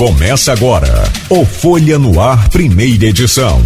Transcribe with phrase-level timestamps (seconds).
[0.00, 3.60] Começa agora o Folha no Ar, primeira edição.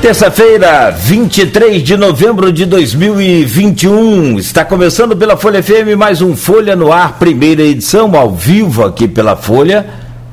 [0.00, 4.38] Terça-feira, 23 de novembro de 2021.
[4.38, 9.06] Está começando pela Folha FM mais um Folha no Ar, primeira edição, ao vivo aqui
[9.06, 9.86] pela Folha,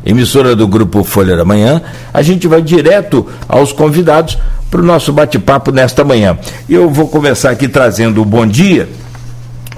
[0.05, 1.81] emissora do grupo Folha da Manhã.
[2.13, 4.37] A gente vai direto aos convidados
[4.71, 6.37] para o nosso bate-papo nesta manhã.
[6.69, 8.87] Eu vou começar aqui trazendo o bom dia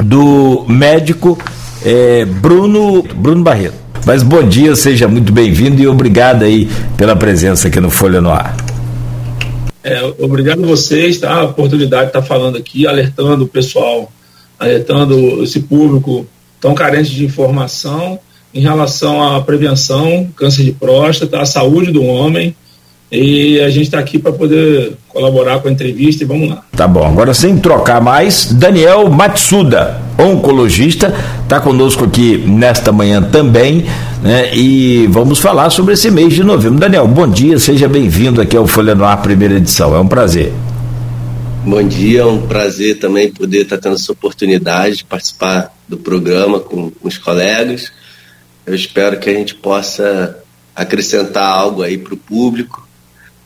[0.03, 1.37] do médico
[1.83, 3.75] é, Bruno, Bruno Barreto.
[4.05, 8.29] Mas bom dia, seja muito bem-vindo e obrigado aí pela presença aqui no Folha no
[8.29, 8.55] Ar.
[9.83, 11.33] É, obrigado a vocês, tá?
[11.33, 14.11] A oportunidade de estar falando aqui, alertando o pessoal,
[14.57, 16.25] alertando esse público
[16.59, 18.19] tão carente de informação
[18.53, 22.55] em relação à prevenção, câncer de próstata, a saúde do homem.
[23.11, 26.63] E a gente está aqui para poder colaborar com a entrevista e vamos lá.
[26.75, 33.83] Tá bom, agora sem trocar mais, Daniel Matsuda, oncologista, está conosco aqui nesta manhã também,
[34.21, 34.55] né?
[34.55, 36.79] E vamos falar sobre esse mês de novembro.
[36.79, 39.95] Daniel, bom dia, seja bem-vindo aqui ao Folha no Ar, primeira edição.
[39.95, 40.53] É um prazer.
[41.65, 46.59] Bom dia, é um prazer também poder estar tendo essa oportunidade de participar do programa
[46.59, 47.91] com, com os colegas.
[48.67, 50.37] Eu espero que a gente possa
[50.75, 52.87] acrescentar algo aí para o público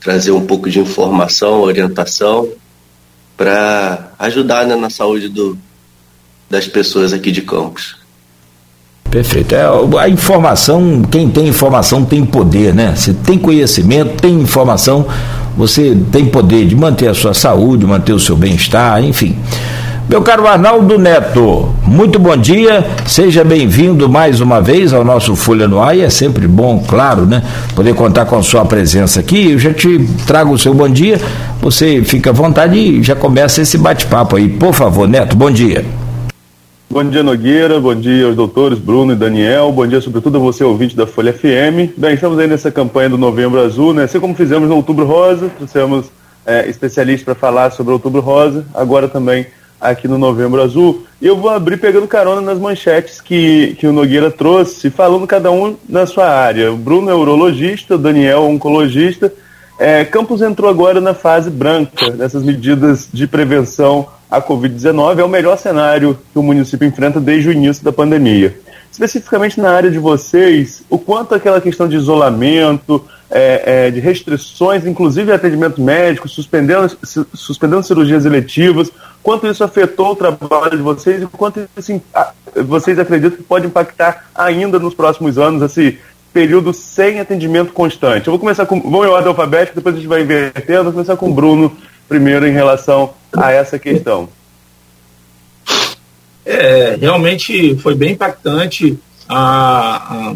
[0.04, 2.50] trazer um pouco de informação, orientação
[3.38, 5.58] para ajudar né, na saúde do,
[6.50, 7.96] das pessoas aqui de Campos.
[9.09, 9.56] Perfeito.
[9.56, 9.64] É,
[10.00, 12.94] a informação, quem tem informação tem poder, né?
[12.96, 15.06] Você tem conhecimento, tem informação,
[15.56, 19.38] você tem poder de manter a sua saúde, manter o seu bem-estar, enfim.
[20.09, 25.66] Meu caro Arnaldo Neto, muito bom dia, seja bem-vindo mais uma vez ao nosso Folha
[25.66, 27.42] no Ar e é sempre bom, claro, né,
[27.73, 29.52] poder contar com a sua presença aqui.
[29.52, 31.20] Eu já te trago o seu bom dia,
[31.62, 34.50] você fica à vontade e já começa esse bate-papo aí.
[34.50, 35.86] Por favor, Neto, bom dia.
[36.90, 40.66] Bom dia, Nogueira, bom dia aos doutores Bruno e Daniel, bom dia sobretudo a você,
[40.66, 41.96] ouvinte da Folha FM.
[41.98, 45.50] Bem, estamos aí nessa campanha do Novembro Azul, né, assim como fizemos no Outubro Rosa,
[45.58, 46.08] trouxemos
[46.46, 49.47] é, especialistas para falar sobre o Outubro Rosa, agora também
[49.84, 51.06] aqui no Novembro Azul.
[51.22, 55.52] E eu vou abrir pegando carona nas manchetes que, que o Nogueira trouxe, falando cada
[55.52, 56.72] um na sua área.
[56.72, 59.32] O Bruno é urologista, o Daniel oncologista.
[59.78, 65.20] É, Campos entrou agora na fase branca dessas medidas de prevenção à Covid-19.
[65.20, 68.56] É o melhor cenário que o município enfrenta desde o início da pandemia.
[68.92, 74.86] Especificamente na área de vocês, o quanto aquela questão de isolamento, é, é, de restrições,
[74.86, 76.96] inclusive atendimento médico, suspendendo,
[77.34, 78.92] suspendendo cirurgias eletivas,
[79.24, 82.00] quanto isso afetou o trabalho de vocês e quanto isso,
[82.64, 85.98] vocês acreditam que pode impactar ainda nos próximos anos esse
[86.32, 88.28] período sem atendimento constante.
[88.28, 91.18] Eu vou começar com, vamos em ordem alfabética, depois a gente vai invertendo, vou começar
[91.18, 91.76] com o Bruno
[92.08, 94.30] primeiro em relação a essa questão.
[96.46, 100.36] É, realmente foi bem impactante a, a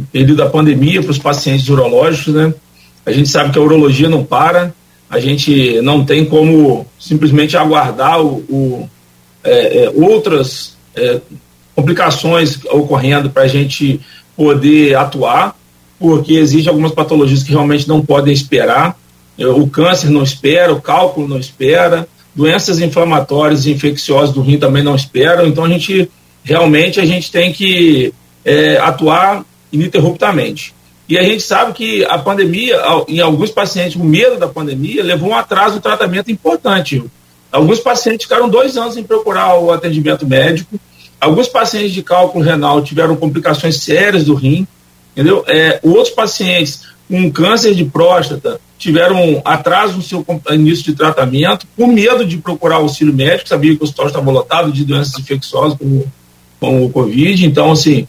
[0.00, 2.52] período da pandemia para os pacientes urológicos, né?
[3.04, 4.74] A gente sabe que a urologia não para,
[5.08, 8.90] a gente não tem como simplesmente aguardar o, o
[9.44, 11.20] é, é, outras é,
[11.74, 14.00] complicações ocorrendo para a gente
[14.36, 15.56] poder atuar,
[15.98, 18.98] porque existem algumas patologias que realmente não podem esperar.
[19.38, 24.58] É, o câncer não espera, o cálculo não espera, doenças inflamatórias e infecciosas do rim
[24.58, 25.46] também não esperam.
[25.46, 26.10] Então a gente
[26.42, 28.12] realmente a gente tem que
[28.44, 30.74] é, atuar ininterruptamente.
[31.08, 35.30] E a gente sabe que a pandemia, em alguns pacientes, o medo da pandemia levou
[35.30, 37.02] um atraso do tratamento importante.
[37.52, 40.78] Alguns pacientes ficaram dois anos sem procurar o atendimento médico.
[41.20, 44.66] Alguns pacientes de cálculo renal tiveram complicações sérias do rim,
[45.12, 45.44] entendeu?
[45.46, 51.86] É, outros pacientes com câncer de próstata tiveram atraso no seu início de tratamento, com
[51.86, 56.04] medo de procurar auxílio médico, sabia que o hospital estava lotado de doenças infecciosas como,
[56.60, 57.46] como o Covid.
[57.46, 58.06] Então, assim,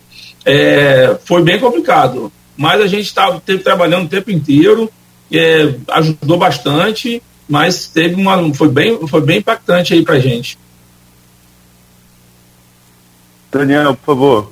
[0.47, 4.90] é, foi bem complicado, mas a gente estava teve trabalhando o tempo inteiro,
[5.30, 10.57] é, ajudou bastante, mas teve uma foi bem foi bem impactante aí para gente.
[13.51, 14.51] Daniel, por favor.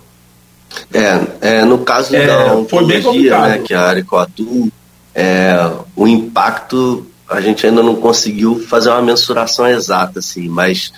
[0.94, 4.72] É, é no caso é, da oncologia, né, que é a área que eu atuo,
[5.14, 10.92] é, o impacto a gente ainda não conseguiu fazer uma mensuração exata, assim, mas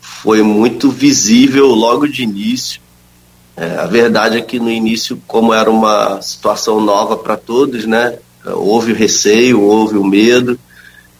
[0.00, 2.80] foi muito visível logo de início
[3.58, 8.16] é, a verdade é que no início, como era uma situação nova para todos, né,
[8.46, 10.56] houve o receio, houve o medo,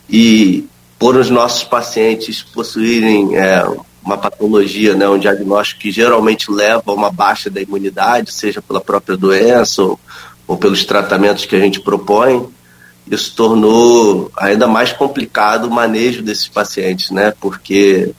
[0.09, 0.65] e
[0.99, 3.65] por os nossos pacientes possuírem é,
[4.05, 8.81] uma patologia, né, um diagnóstico que geralmente leva a uma baixa da imunidade, seja pela
[8.81, 9.99] própria doença ou,
[10.47, 12.49] ou pelos tratamentos que a gente propõe,
[13.11, 17.33] isso tornou ainda mais complicado o manejo desses pacientes, né?
[17.41, 18.13] Porque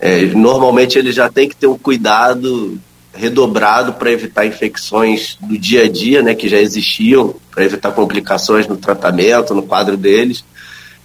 [0.00, 2.80] é, normalmente ele já tem que ter um cuidado
[3.18, 8.66] redobrado para evitar infecções do dia a dia, né, que já existiam, para evitar complicações
[8.66, 10.44] no tratamento, no quadro deles.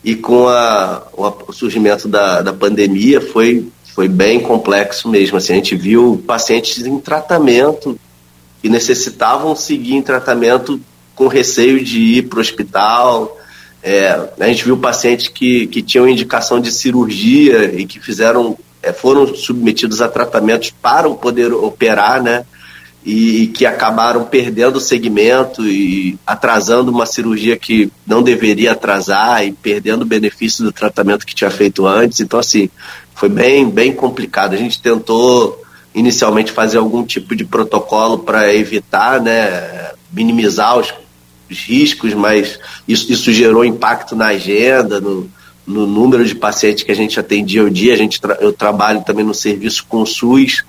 [0.04, 1.04] E com a,
[1.48, 5.38] o surgimento da, da pandemia foi, foi bem complexo mesmo.
[5.38, 8.00] Assim, a gente viu pacientes em tratamento
[8.64, 10.80] e necessitavam seguir em tratamento
[11.16, 13.38] com receio de ir para o hospital.
[13.82, 18.58] É, a gente viu pacientes que, que tinham indicação de cirurgia e que fizeram
[18.92, 22.46] foram submetidos a tratamentos para poder operar, né?
[23.06, 29.52] E, que acabaram perdendo o segmento e atrasando uma cirurgia que não deveria atrasar e
[29.52, 32.22] perdendo o benefício do tratamento que tinha feito antes.
[32.22, 32.70] Então, assim,
[33.14, 34.54] foi bem, bem complicado.
[34.54, 35.62] A gente tentou
[35.94, 40.94] inicialmente fazer algum tipo de protocolo para evitar, né, minimizar os,
[41.50, 45.30] os riscos, mas isso, isso gerou impacto na agenda, no,
[45.66, 47.94] no número de pacientes que a gente atendia ao dia.
[47.94, 50.64] A gente tra eu trabalho também no serviço com o SUS,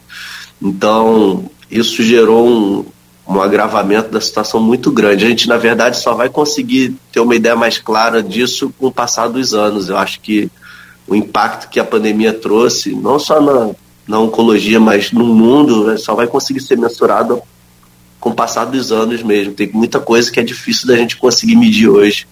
[0.62, 2.84] então isso gerou um,
[3.26, 5.24] um agravamento da situação muito grande.
[5.24, 8.92] A gente, na verdade, só vai conseguir ter uma ideia mais clara disso com o
[8.92, 9.88] passar dos anos.
[9.88, 10.50] Eu acho que
[11.06, 13.74] o impacto que a pandemia trouxe, não só na,
[14.06, 17.42] na oncologia, mas no mundo, né, só vai conseguir ser mensurado
[18.20, 19.52] com o passar dos anos mesmo.
[19.52, 22.26] Tem muita coisa que é difícil da gente conseguir medir hoje.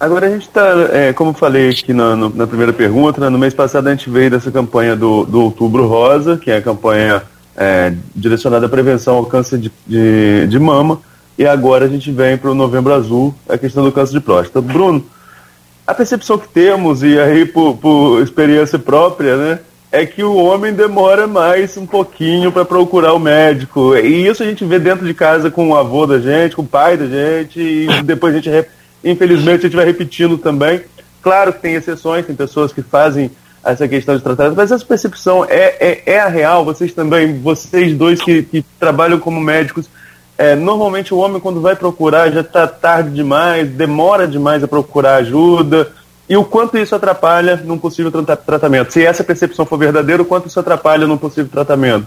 [0.00, 3.38] Agora a gente está, é, como falei aqui na, no, na primeira pergunta, né, no
[3.38, 7.24] mês passado a gente veio dessa campanha do, do Outubro Rosa, que é a campanha
[7.56, 11.00] é, direcionada à prevenção ao câncer de, de, de mama,
[11.36, 14.60] e agora a gente vem para o Novembro Azul, a questão do câncer de próstata.
[14.60, 15.04] Bruno,
[15.84, 19.58] a percepção que temos, e aí por, por experiência própria, né,
[19.90, 23.96] é que o homem demora mais um pouquinho para procurar o médico.
[23.96, 26.66] E isso a gente vê dentro de casa com o avô da gente, com o
[26.66, 28.48] pai da gente, e depois a gente
[29.02, 30.82] Infelizmente, a gente vai repetindo também.
[31.22, 33.30] Claro que tem exceções, tem pessoas que fazem
[33.64, 36.64] essa questão de tratamento, mas essa percepção é, é, é a real.
[36.64, 39.88] Vocês também, vocês dois que, que trabalham como médicos,
[40.36, 45.16] é, normalmente o homem, quando vai procurar, já está tarde demais, demora demais a procurar
[45.16, 45.90] ajuda.
[46.28, 48.92] E o quanto isso atrapalha num possível tra tratamento?
[48.92, 52.06] Se essa percepção for verdadeira, o quanto isso atrapalha num possível tratamento?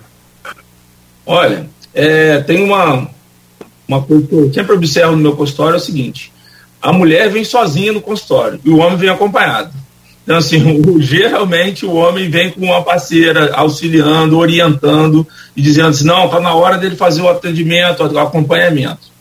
[1.25, 3.07] Olha, é, tem uma,
[3.87, 6.30] uma coisa que eu sempre observo no meu consultório: é o seguinte
[6.81, 9.71] a mulher vem sozinha no consultório e o homem vem acompanhado.
[10.23, 16.05] Então, assim, o, geralmente o homem vem com uma parceira auxiliando, orientando e dizendo assim:
[16.05, 19.11] não, está na hora dele fazer o atendimento, o acompanhamento.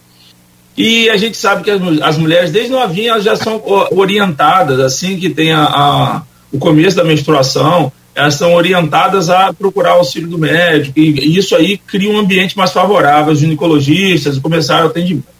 [0.76, 5.18] E a gente sabe que as, as mulheres, desde novinha, elas já são orientadas, assim
[5.18, 10.38] que tem a, a, o começo da menstruação, elas são orientadas a procurar auxílio do
[10.38, 13.32] médico, e, isso aí cria um ambiente mais favorável.
[13.32, 15.39] Os ginecologistas começaram o atendimento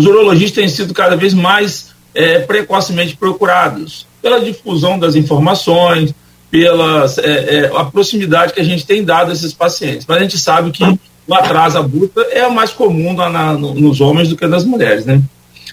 [0.00, 6.14] os urologistas têm sido cada vez mais é, precocemente procurados pela difusão das informações,
[6.50, 10.06] pela é, é, a proximidade que a gente tem dado a esses pacientes.
[10.08, 10.82] Mas a gente sabe que
[11.26, 15.20] o atraso busca é mais comum na, na, nos homens do que nas mulheres, né?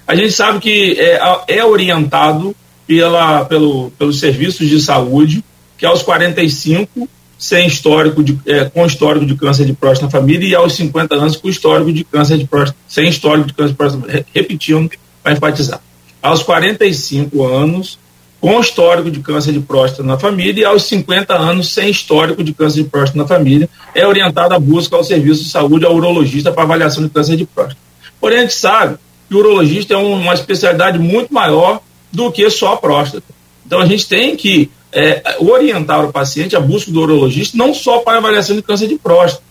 [0.06, 5.44] A gente sabe que é, é orientado pela, pelo, pelos serviços de saúde
[5.78, 10.48] que aos 45 sem histórico de, é, com histórico de câncer de próstata na família
[10.48, 13.78] e aos 50 anos com histórico de câncer de próstata, sem histórico de câncer de
[13.78, 14.90] próstata, repetindo
[15.22, 15.82] para enfatizar.
[16.22, 18.00] Aos 45 anos,
[18.40, 22.54] com histórico de câncer de próstata na família e aos 50 anos sem histórico de
[22.54, 26.52] câncer de próstata na família, é orientada a busca ao serviço de saúde ao urologista
[26.52, 27.80] para avaliação de câncer de próstata.
[28.20, 28.98] Porém, a gente sabe
[29.28, 31.82] que o urologista é uma especialidade muito maior
[32.12, 33.26] do que só a próstata.
[33.66, 38.00] Então, a gente tem que é, orientar o paciente a busca do urologista, não só
[38.00, 39.44] para avaliação de câncer de próstata.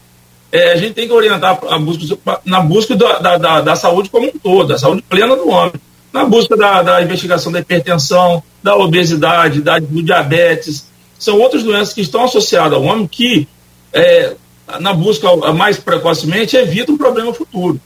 [0.50, 4.26] É, a gente tem que orientar a busca, na busca da, da, da, saúde como
[4.26, 5.74] um todo, da saúde plena do homem,
[6.12, 10.86] na busca da, da investigação da hipertensão, da obesidade, da, do diabetes.
[11.18, 13.48] São outras doenças que estão associadas ao homem que,
[13.92, 14.34] é,
[14.80, 17.80] na busca mais precocemente, evitam um problema futuro.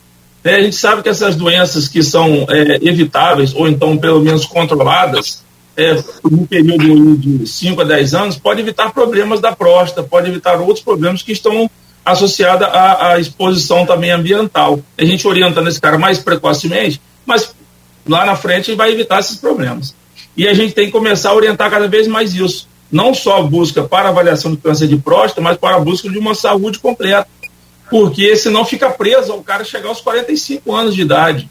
[0.44, 4.46] É, a gente sabe que essas doenças que são é, evitáveis, ou então pelo menos
[4.46, 5.42] controladas,
[5.80, 10.60] é, no período de 5 a 10 anos, pode evitar problemas da próstata, pode evitar
[10.60, 11.70] outros problemas que estão
[12.04, 14.80] associados à, à exposição também ambiental.
[14.98, 17.54] A gente orienta nesse cara mais precocemente, mas
[18.06, 19.94] lá na frente vai evitar esses problemas.
[20.36, 22.68] E a gente tem que começar a orientar cada vez mais isso.
[22.90, 26.18] Não só a busca para avaliação de câncer de próstata, mas para a busca de
[26.18, 27.28] uma saúde completa.
[27.88, 31.48] Porque senão fica preso ao cara chegar aos 45 anos de idade.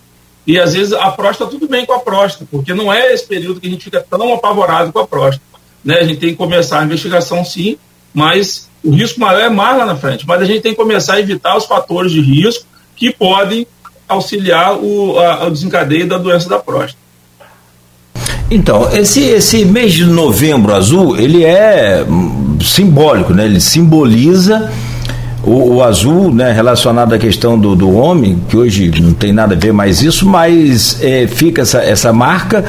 [0.50, 3.60] E às vezes a próstata tudo bem com a próstata, porque não é esse período
[3.60, 5.46] que a gente fica tão apavorado com a próstata.
[5.86, 6.00] Né?
[6.00, 7.78] A gente tem que começar a investigação sim,
[8.12, 10.26] mas o risco maior é mais lá na frente.
[10.26, 12.66] Mas a gente tem que começar a evitar os fatores de risco
[12.96, 13.68] que podem
[14.08, 16.98] auxiliar o, a, desencadeio da doença da próstata.
[18.50, 22.04] Então, esse, esse mês de novembro azul, ele é
[22.60, 23.46] simbólico, né?
[23.46, 24.72] Ele simboliza
[25.44, 29.56] o, o, azul, né, relacionado à questão do, do homem, que hoje não tem nada
[29.56, 32.64] a ver mais isso, mas é, fica essa, essa marca.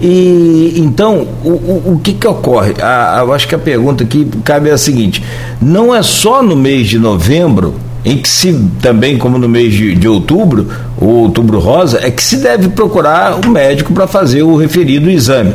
[0.00, 2.74] E então, o, o, o que que ocorre?
[2.80, 5.22] A, a, eu acho que a pergunta que cabe é a seguinte:
[5.60, 9.94] não é só no mês de novembro em que se também como no mês de,
[9.94, 10.68] de outubro,
[11.00, 15.10] o outubro rosa, é que se deve procurar o um médico para fazer o referido
[15.10, 15.52] exame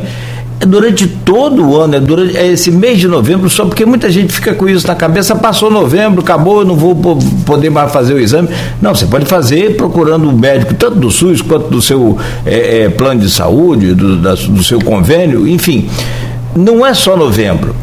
[0.60, 4.10] é durante todo o ano, é durante é esse mês de novembro, só porque muita
[4.10, 6.94] gente fica com isso na cabeça, passou novembro, acabou, não vou
[7.44, 8.48] poder mais fazer o exame.
[8.80, 12.88] Não, você pode fazer procurando um médico, tanto do SUS quanto do seu é, é,
[12.88, 15.88] plano de saúde, do, da, do seu convênio, enfim.
[16.54, 17.74] Não é só novembro.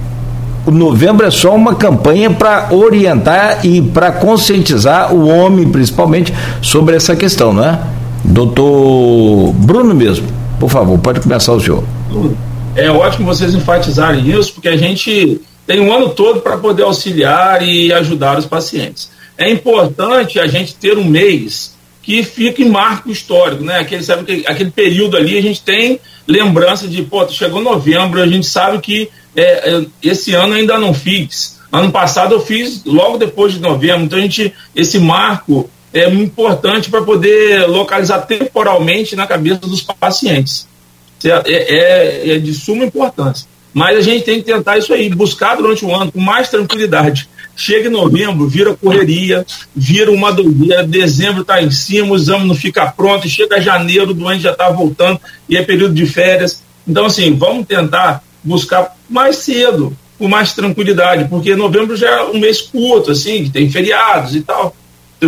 [0.66, 6.96] O novembro é só uma campanha para orientar e para conscientizar o homem, principalmente, sobre
[6.96, 7.80] essa questão, não é?
[8.24, 10.28] Doutor Bruno mesmo,
[10.60, 11.84] por favor, pode começar o senhor
[12.75, 17.62] é ótimo vocês enfatizarem isso, porque a gente tem um ano todo para poder auxiliar
[17.62, 19.10] e ajudar os pacientes.
[19.38, 23.80] É importante a gente ter um mês que fique em marco histórico, né?
[23.80, 28.48] Aquele, sabe, aquele, período ali a gente tem lembrança de, pô, chegou novembro, a gente
[28.48, 31.60] sabe que é, é, esse ano ainda não fiz.
[31.72, 36.90] Ano passado eu fiz logo depois de novembro, então a gente, esse marco é importante
[36.90, 40.68] para poder localizar temporalmente na cabeça dos pacientes.
[41.25, 43.48] É, é, é de suma importância.
[43.74, 47.30] Mas a gente tem que tentar isso aí, buscar durante o ano com mais tranquilidade.
[47.56, 52.56] Chega em novembro, vira correria, vira uma doideira, dezembro está em cima, o exame não
[52.56, 56.63] fica pronto, chega janeiro, o doente já está voltando e é período de férias.
[56.88, 62.40] Então, assim, vamos tentar buscar mais cedo, com mais tranquilidade, porque novembro já é um
[62.40, 64.75] mês curto, assim, tem feriados e tal.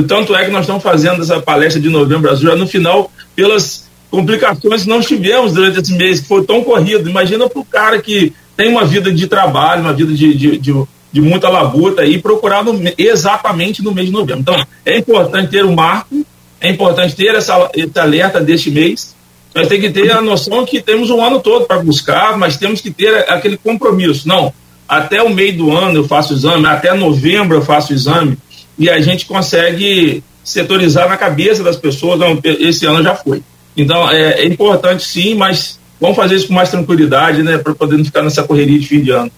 [0.08, 3.88] Tanto é que nós estamos fazendo essa palestra de novembro azul já no final, pelas
[4.14, 7.10] complicações que nós tivemos durante esse mês, que foi tão corrido.
[7.10, 10.84] Imagina para o cara que tem uma vida de trabalho, uma vida de, de, de,
[11.12, 14.42] de muita labuta e procurar no, exatamente no mês de novembro.
[14.42, 16.24] Então, é importante ter um marco,
[16.62, 19.16] é importante ter essa, esse alerta deste mês.
[19.56, 22.82] Nós temos que ter a noção que temos um ano todo para buscar, mas temos
[22.82, 24.28] que ter aquele compromisso.
[24.28, 24.54] Não,
[24.88, 28.38] até o meio do ano eu faço o exame, até novembro eu faço o exame,
[28.78, 32.20] e a gente consegue setorizar na cabeça das pessoas.
[32.20, 33.42] Não, esse ano já foi.
[33.76, 37.98] Então, é, é importante sim, mas vamos fazer isso com mais tranquilidade, né, para poder
[37.98, 39.32] não ficar nessa correria de fim de ano.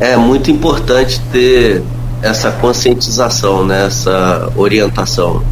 [0.00, 1.82] É muito importante ter
[2.22, 5.42] essa conscientização, né, essa orientação.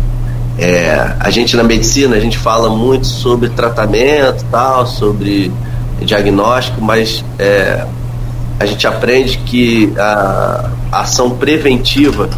[0.58, 5.52] É, a gente na medicina a gente fala muito sobre tratamento, tal, sobre
[6.00, 7.86] diagnóstico, mas é,
[8.58, 12.30] a gente aprende que a ação preventiva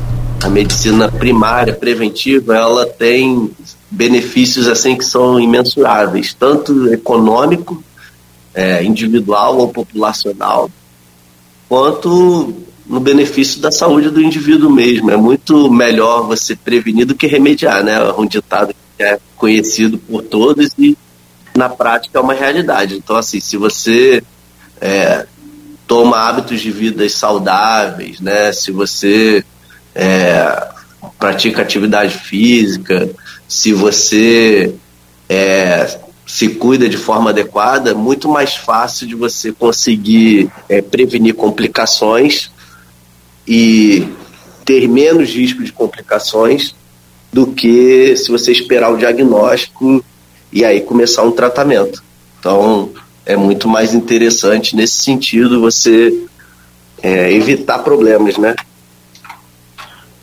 [0.42, 3.50] a medicina primária, preventiva, ela tem
[3.90, 7.82] benefícios assim que são imensuráveis, tanto econômico,
[8.54, 10.70] é, individual ou populacional,
[11.68, 12.54] quanto
[12.86, 15.10] no benefício da saúde do indivíduo mesmo.
[15.10, 17.96] É muito melhor você prevenir do que remediar, né?
[17.96, 20.96] É um ditado que é conhecido por todos e
[21.54, 22.96] na prática é uma realidade.
[22.96, 24.22] Então, assim, se você
[24.80, 25.26] é,
[25.86, 28.52] toma hábitos de vida saudáveis, né?
[28.52, 29.44] Se você
[29.98, 30.68] é,
[31.18, 33.10] pratica atividade física,
[33.48, 34.72] se você
[35.28, 42.48] é, se cuida de forma adequada, muito mais fácil de você conseguir é, prevenir complicações
[43.44, 44.06] e
[44.64, 46.76] ter menos risco de complicações
[47.32, 50.04] do que se você esperar o diagnóstico
[50.52, 52.04] e aí começar um tratamento.
[52.38, 52.90] Então,
[53.26, 56.24] é muito mais interessante nesse sentido você
[57.02, 58.54] é, evitar problemas, né?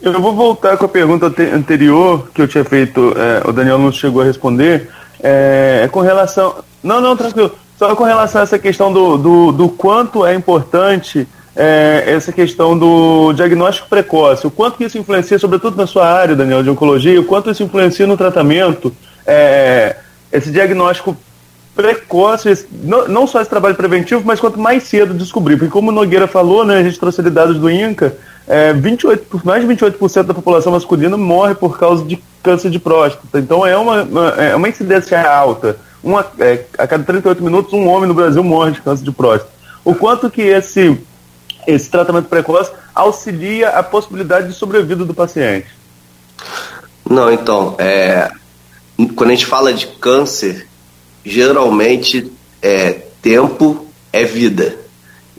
[0.02, 3.92] Eu vou voltar com a pergunta anterior que eu tinha feito, é, o Daniel não
[3.92, 4.90] chegou a responder,
[5.22, 6.56] é, é, com relação.
[6.84, 7.52] Não, não, tranquilo.
[7.78, 12.78] Só com relação a essa questão do, do, do quanto é importante é, essa questão
[12.78, 17.26] do diagnóstico precoce, o quanto isso influencia, sobretudo na sua área, Daniel, de oncologia, o
[17.26, 19.96] quanto isso influencia no tratamento, é,
[20.32, 21.18] esse diagnóstico
[21.76, 25.58] precoce, não, não só esse trabalho preventivo, mas quanto mais cedo descobrir.
[25.58, 28.16] Porque como o Nogueira falou, né, a gente trouxe ali dados do INCA,
[28.48, 33.40] é, 28, mais de 28% da população masculina morre por causa de câncer de próstata.
[33.40, 34.02] Então é uma,
[34.38, 35.78] é uma incidência alta.
[36.04, 39.52] Uma, é, a cada 38 minutos, um homem no Brasil morre de câncer de próstata.
[39.84, 41.00] O quanto que esse,
[41.66, 45.68] esse tratamento precoce auxilia a possibilidade de sobrevida do paciente?
[47.10, 48.32] Não, então, é,
[49.16, 50.68] quando a gente fala de câncer,
[51.24, 54.78] geralmente é, tempo é vida.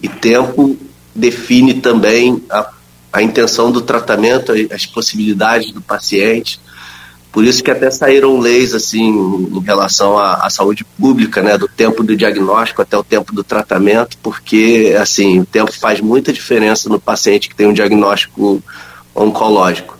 [0.02, 0.76] E tempo
[1.14, 2.70] define também a
[3.16, 6.60] a intenção do tratamento, as possibilidades do paciente,
[7.32, 11.68] Por isso que até saíram leis assim em relação à, à, saúde pública, né, do
[11.68, 16.88] tempo do diagnóstico até o tempo do tratamento, porque assim o tempo faz muita diferença
[16.88, 18.62] no paciente que tem um diagnóstico
[19.14, 19.98] oncológico.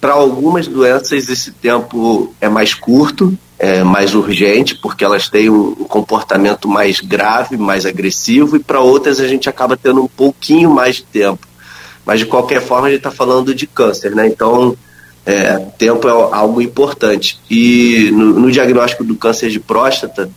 [0.00, 5.84] Para algumas doenças esse tempo é mais curto, é mais urgente, porque elas têm um
[5.84, 10.96] comportamento mais grave, mais agressivo, e para outras a gente acaba tendo um pouquinho mais
[10.96, 11.49] de tempo.
[12.04, 14.26] Mas de qualquer forma a gente está falando de câncer, né?
[14.26, 14.76] Então
[15.24, 17.38] é, tempo é algo importante.
[17.50, 20.30] E no, no diagnóstico do câncer de próstata,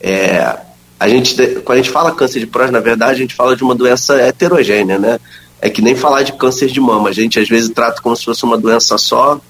[0.00, 0.58] é,
[0.98, 3.62] a gente, quando a gente fala câncer de próstata, na verdade, a gente fala de
[3.62, 5.18] uma doença heterogênea, né?
[5.60, 7.08] É que nem falar de câncer de mama.
[7.08, 9.40] A gente às vezes trata como se fosse uma doença só,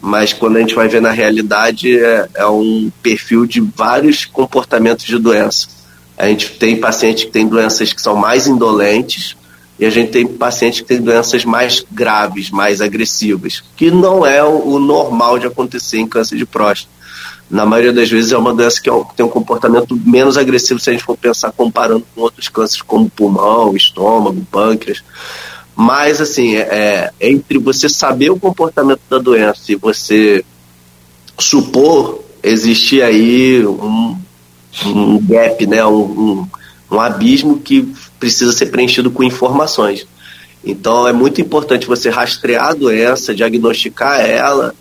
[0.00, 5.04] mas quando a gente vai ver na realidade, é, é um perfil de vários comportamentos
[5.04, 5.68] de doença.
[6.18, 9.36] A gente tem pacientes que têm doenças que são mais indolentes,
[9.80, 14.44] e a gente tem pacientes que têm doenças mais graves, mais agressivas, que não é
[14.44, 16.92] o, normal de acontecer em câncer de próstata.
[17.50, 20.90] Na maioria das vezes é uma doença que, é tem um comportamento menos agressivo se
[20.90, 25.02] a gente for pensar comparando com outros cânceres como pulmão, estômago, pâncreas.
[25.74, 30.44] Mas, assim, é, é entre você saber o comportamento da doença e você
[31.38, 34.14] supor existir aí um,
[34.84, 36.48] um gap, né, um, um,
[36.90, 40.06] um abismo que precisa ser preenchido com informações.
[40.62, 44.74] Então é muito importante você rastrear a doença, diagnosticar ela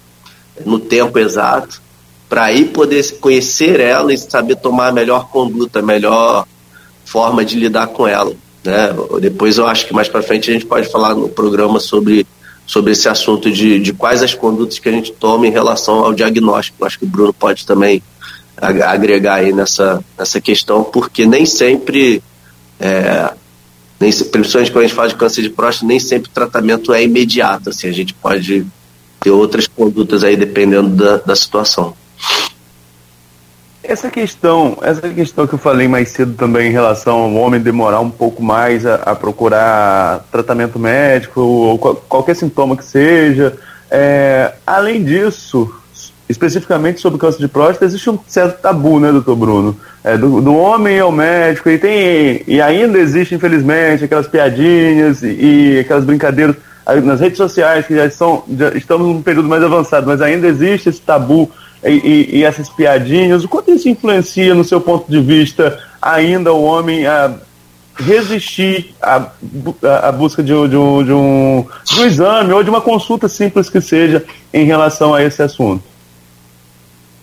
[0.66, 1.82] no tempo exato,
[2.28, 6.46] para aí poder conhecer ela e saber tomar a melhor conduta, a melhor
[7.06, 8.36] forma de lidar com ela.
[8.64, 8.94] Né?
[9.22, 12.28] Depois eu acho que mais para frente a gente pode falar no programa sobre,
[12.68, 16.14] sobre esse assunto de, de quais as condutas que a gente toma em relação ao
[16.14, 16.86] diagnóstico.
[16.86, 18.04] Acho que o Bruno pode também
[18.58, 22.22] agregar aí nessa, nessa questão, porque nem sempre
[22.80, 23.34] é,
[24.00, 27.04] nem, principalmente quando a gente fala de câncer de próstata, nem sempre o tratamento é
[27.04, 27.70] imediato.
[27.70, 28.66] Assim, a gente pode
[29.20, 31.94] ter outras condutas aí dependendo da, da situação.
[33.84, 38.00] Essa questão, essa questão que eu falei mais cedo também em relação ao homem demorar
[38.00, 43.58] um pouco mais a, a procurar tratamento médico ou qualquer sintoma que seja.
[43.90, 45.74] É, além disso,
[46.30, 49.76] especificamente sobre câncer de próstata, existe um certo tabu, né, doutor Bruno?
[50.04, 55.28] É, do, do, homem ao médico, e tem e ainda existe, infelizmente, aquelas piadinhas e,
[55.28, 56.56] e aquelas brincadeiras
[57.04, 60.90] nas redes sociais, que já, são, já estamos num período mais avançado, mas ainda existe
[60.90, 61.52] esse tabu
[61.84, 63.44] e, e, e, essas piadinhas.
[63.44, 67.34] O quanto isso influencia, no seu ponto de vista, ainda o homem a
[67.96, 73.28] resistir à, busca de, de, um, de, um, de um exame ou de uma consulta
[73.28, 75.89] simples que seja em relação a esse assunto?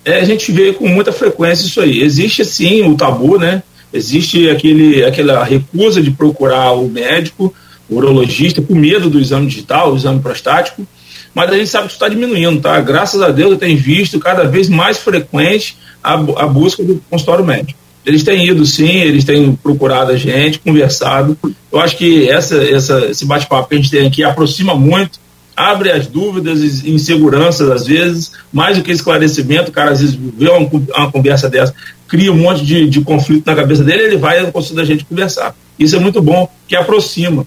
[0.06, 2.00] É, a gente vê com muita frequência isso aí.
[2.00, 3.60] Existe sim o tabu, né?
[3.92, 7.52] Existe aquele, aquela recusa de procurar o médico,
[7.90, 10.86] o urologista, por medo do exame digital, o exame prostático,
[11.34, 12.80] mas a gente sabe que está diminuindo, tá?
[12.80, 17.44] Graças a Deus eu tenho visto cada vez mais frequente a, a busca do consultório
[17.44, 17.78] médico.
[18.04, 21.36] Eles têm ido sim, eles têm procurado a gente, conversado.
[21.72, 25.18] Eu acho que essa, essa, esse bate-papo que a gente tem aqui aproxima muito
[25.56, 30.14] abre as dúvidas e inseguranças às vezes, mais do que esclarecimento, o cara às vezes
[30.14, 31.74] vê uma, uma conversa dessa,
[32.06, 35.56] cria um monte de, de conflito na cabeça dele, ele vai consigo a gente conversar.
[35.78, 37.46] Isso é muito bom, que aproxima.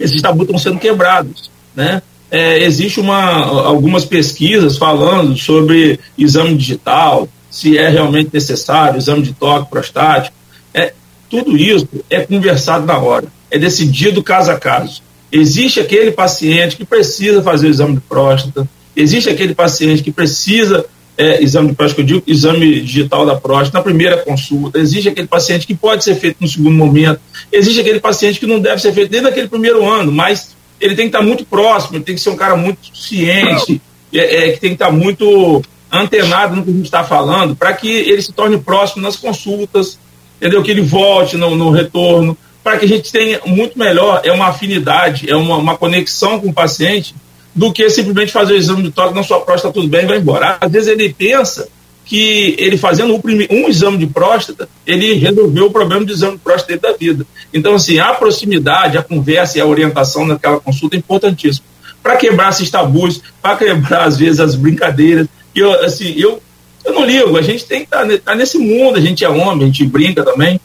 [0.00, 2.02] Esses tabus estão sendo quebrados, né?
[2.30, 3.20] É, existe uma,
[3.64, 10.34] algumas pesquisas falando sobre exame digital, se é realmente necessário, exame de toque prostático.
[10.72, 10.92] É,
[11.30, 15.03] tudo isso é conversado na hora, é decidido caso a caso.
[15.36, 20.86] Existe aquele paciente que precisa fazer o exame de próstata, existe aquele paciente que precisa
[21.18, 25.26] é, exame de próstata, eu digo exame digital da próstata na primeira consulta, existe aquele
[25.26, 27.18] paciente que pode ser feito no segundo momento,
[27.50, 31.10] existe aquele paciente que não deve ser feito desde aquele primeiro ano, mas ele tem
[31.10, 34.60] que estar muito próximo, ele tem que ser um cara muito ciente, é, é que
[34.60, 38.32] tem que estar muito antenado no que a gente está falando, para que ele se
[38.32, 39.98] torne próximo nas consultas,
[40.36, 40.62] entendeu?
[40.62, 44.46] Que ele volte no, no retorno para que a gente tenha muito melhor, é uma
[44.46, 47.14] afinidade, é uma, uma conexão com o paciente,
[47.54, 50.56] do que simplesmente fazer o exame de toque, na sua próstata tudo bem, vai embora.
[50.60, 51.68] Às vezes ele pensa
[52.04, 56.38] que ele fazendo um, um exame de próstata, ele resolveu o problema do exame de
[56.38, 57.26] próstata da vida.
[57.52, 61.66] Então, assim, a proximidade, a conversa e a orientação naquela consulta é importantíssimo.
[62.02, 65.26] Para quebrar esses tabus, para quebrar, às vezes, as brincadeiras.
[65.54, 66.42] Eu, assim, eu,
[66.84, 69.28] eu não ligo, a gente tem que estar tá, tá nesse mundo, a gente é
[69.28, 70.60] homem, a gente brinca também.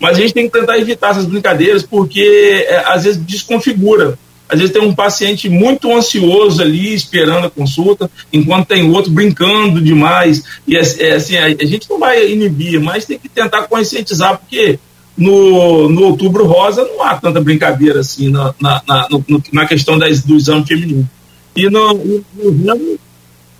[0.00, 4.18] Mas a gente tem que tentar evitar essas brincadeiras porque é, às vezes desconfigura.
[4.48, 9.80] Às vezes tem um paciente muito ansioso ali esperando a consulta, enquanto tem outro brincando
[9.80, 10.42] demais.
[10.66, 14.38] E é, é assim, a, a, gente não vai inibir, mas tem que tentar conscientizar,
[14.38, 14.78] porque
[15.16, 19.98] no, no outubro rosa não há tanta brincadeira assim na, na, na, no, na questão
[19.98, 21.08] das, do exame feminino.
[21.56, 22.98] E no, no,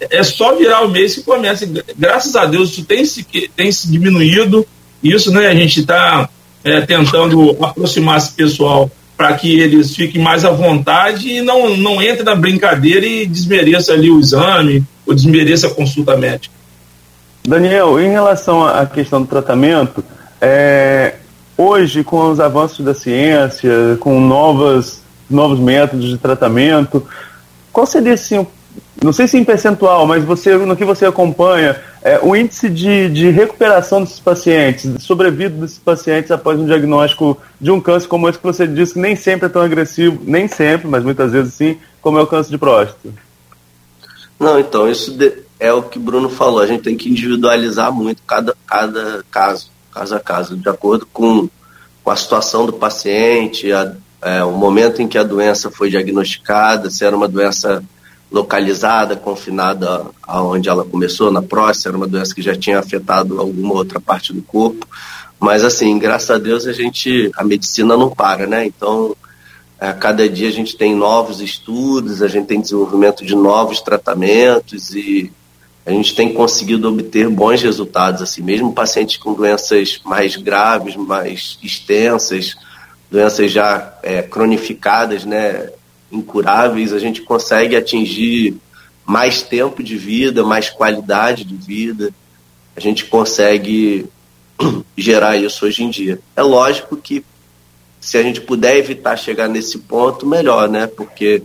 [0.01, 1.67] é só virar o mês que começa.
[1.97, 3.25] Graças a Deus isso tem se,
[3.57, 4.67] tem se diminuído.
[5.05, 5.49] Isso, né?
[5.49, 6.29] A gente está
[6.65, 12.03] é, tentando aproximar esse pessoal para que eles fiquem mais à vontade e não, não
[12.03, 16.55] entre na brincadeira e desmereça ali o exame ou desmereça a consulta médica.
[17.47, 20.03] Daniel, em relação à questão do tratamento,
[20.41, 21.17] é,
[21.57, 27.07] hoje, com os avanços da ciência, com novas, novos métodos de tratamento,
[27.71, 28.47] qual seria assim,
[29.03, 33.09] não sei se em percentual, mas você, no que você acompanha, é, o índice de,
[33.09, 38.29] de recuperação desses pacientes, de sobrevida desses pacientes após um diagnóstico de um câncer como
[38.29, 41.55] esse que você disse que nem sempre é tão agressivo, nem sempre, mas muitas vezes
[41.55, 43.09] sim, como é o câncer de próstata?
[44.39, 45.17] Não, então, isso
[45.59, 49.71] é o que o Bruno falou, a gente tem que individualizar muito cada, cada caso,
[49.91, 51.49] caso a caso, de acordo com,
[52.03, 56.91] com a situação do paciente, a, é, o momento em que a doença foi diagnosticada,
[56.91, 57.83] se era uma doença
[58.35, 63.75] localizada, confinada aonde ela começou, na próstata, era uma doença que já tinha afetado alguma
[63.75, 64.85] outra parte do corpo.
[65.39, 68.67] Mas assim, graças a Deus a gente, a medicina não para, né?
[68.67, 69.15] Então,
[69.79, 74.93] a cada dia a gente tem novos estudos, a gente tem desenvolvimento de novos tratamentos
[74.97, 75.31] e
[75.87, 81.57] a gente tem conseguido obter bons resultados, assim, mesmo pacientes com doenças mais graves, mais
[81.63, 82.57] extensas,
[83.09, 85.71] doenças já é, cronificadas, né,
[86.11, 88.57] incuráveis, a gente consegue atingir
[89.05, 92.11] mais tempo de vida, mais qualidade de vida,
[92.77, 94.07] a gente consegue
[94.97, 96.19] gerar isso hoje em dia.
[96.35, 97.25] É lógico que
[98.01, 100.87] se a gente puder evitar chegar nesse ponto, melhor, né?
[100.87, 101.43] Porque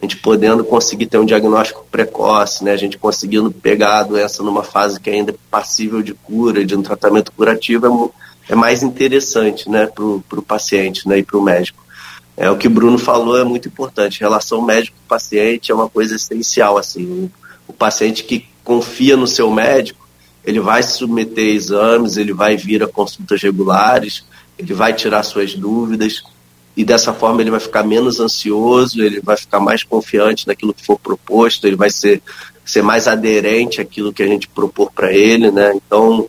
[0.00, 2.72] a gente podendo conseguir ter um diagnóstico precoce, né?
[2.72, 6.74] A gente conseguindo pegar a doença numa fase que ainda é passível de cura, de
[6.74, 8.12] um tratamento curativo,
[8.48, 9.86] é, é mais interessante, né?
[9.86, 11.18] Para o paciente, né?
[11.18, 11.80] E para o médico.
[12.40, 14.20] É o que o Bruno falou é muito importante.
[14.20, 17.04] Relação médico-paciente é uma coisa essencial, assim.
[17.04, 17.30] O,
[17.68, 20.08] o paciente que confia no seu médico,
[20.42, 24.24] ele vai submeter exames, ele vai vir a consultas regulares,
[24.58, 26.22] ele vai tirar suas dúvidas
[26.74, 30.86] e dessa forma ele vai ficar menos ansioso, ele vai ficar mais confiante naquilo que
[30.86, 32.22] for proposto, ele vai ser,
[32.64, 35.74] ser mais aderente àquilo que a gente propor para ele, né?
[35.74, 36.26] Então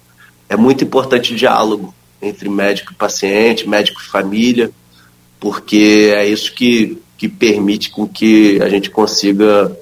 [0.50, 4.69] é muito importante o diálogo entre médico e paciente, médico e família,
[5.41, 9.75] porque é isso que, que permite com que a gente consiga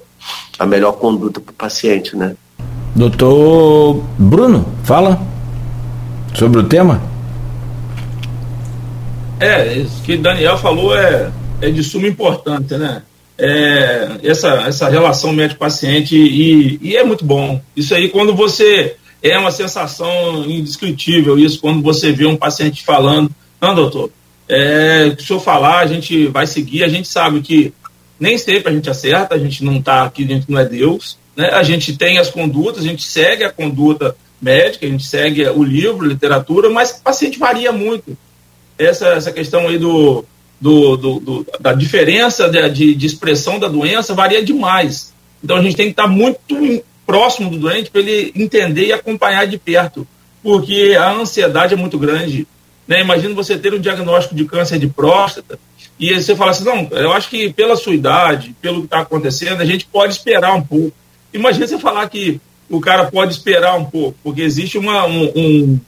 [0.58, 2.34] a melhor conduta para o paciente, né?
[2.96, 5.20] Doutor Bruno, fala
[6.34, 7.00] sobre o tema.
[9.38, 13.02] É, isso que Daniel falou é, é de suma importância, né?
[13.38, 17.60] É, essa, essa relação médico-paciente e, e é muito bom.
[17.76, 18.96] Isso aí, quando você.
[19.22, 24.10] É uma sensação indescritível isso, quando você vê um paciente falando, não, doutor,
[24.52, 27.72] é, se eu falar, a gente vai seguir, a gente sabe que
[28.18, 31.16] nem sempre a gente acerta, a gente não está aqui, a gente não é Deus,
[31.36, 31.50] né?
[31.50, 35.62] a gente tem as condutas, a gente segue a conduta médica, a gente segue o
[35.62, 38.18] livro, literatura, mas o paciente varia muito
[38.76, 40.24] essa, essa questão aí do,
[40.60, 45.14] do, do, do da diferença de, de, expressão da doença varia demais.
[45.44, 49.46] Então a gente tem que estar muito próximo do doente para ele entender e acompanhar
[49.46, 50.06] de perto,
[50.42, 52.48] porque a ansiedade é muito grande.
[52.90, 53.02] Né?
[53.02, 55.56] Imagina você ter um diagnóstico de câncer de próstata
[55.96, 59.60] e você fala assim, não, eu acho que pela sua idade, pelo que está acontecendo,
[59.60, 60.92] a gente pode esperar um pouco.
[61.32, 65.80] Imagina você falar que o cara pode esperar um pouco, porque existe uma, um, um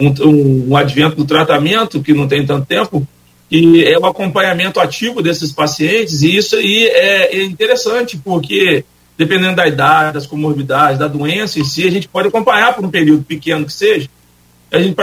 [0.00, 3.06] um, um advento do tratamento, que não tem tanto tempo,
[3.50, 8.84] e é o acompanhamento ativo desses pacientes, e isso aí é, é interessante, porque
[9.16, 12.90] dependendo da idade, das comorbidades, da doença em si, a gente pode acompanhar por um
[12.90, 14.08] período pequeno que seja,
[14.70, 14.94] a gente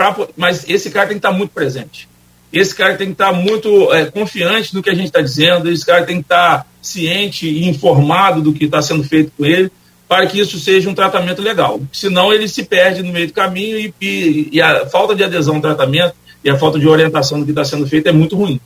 [0.00, 2.08] pra, mas esse cara tem que estar muito presente.
[2.50, 5.84] Esse cara tem que estar muito é, confiante no que a gente está dizendo, esse
[5.84, 9.70] cara tem que estar ciente e informado do que está sendo feito com ele,
[10.08, 11.80] para que isso seja um tratamento legal.
[11.92, 15.56] Senão ele se perde no meio do caminho e, e, e a falta de adesão
[15.56, 18.58] ao tratamento e a falta de orientação do que está sendo feito é muito ruim.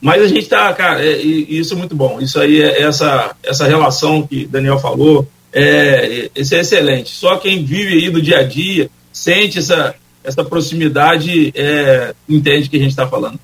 [0.00, 2.18] Mas a gente está, cara, é, isso é muito bom.
[2.20, 7.10] Isso aí, é essa, essa relação que Daniel falou, é, isso é excelente.
[7.10, 12.76] Só quem vive aí do dia a dia, sente essa, essa proximidade, é, entende que
[12.76, 13.38] a gente está falando.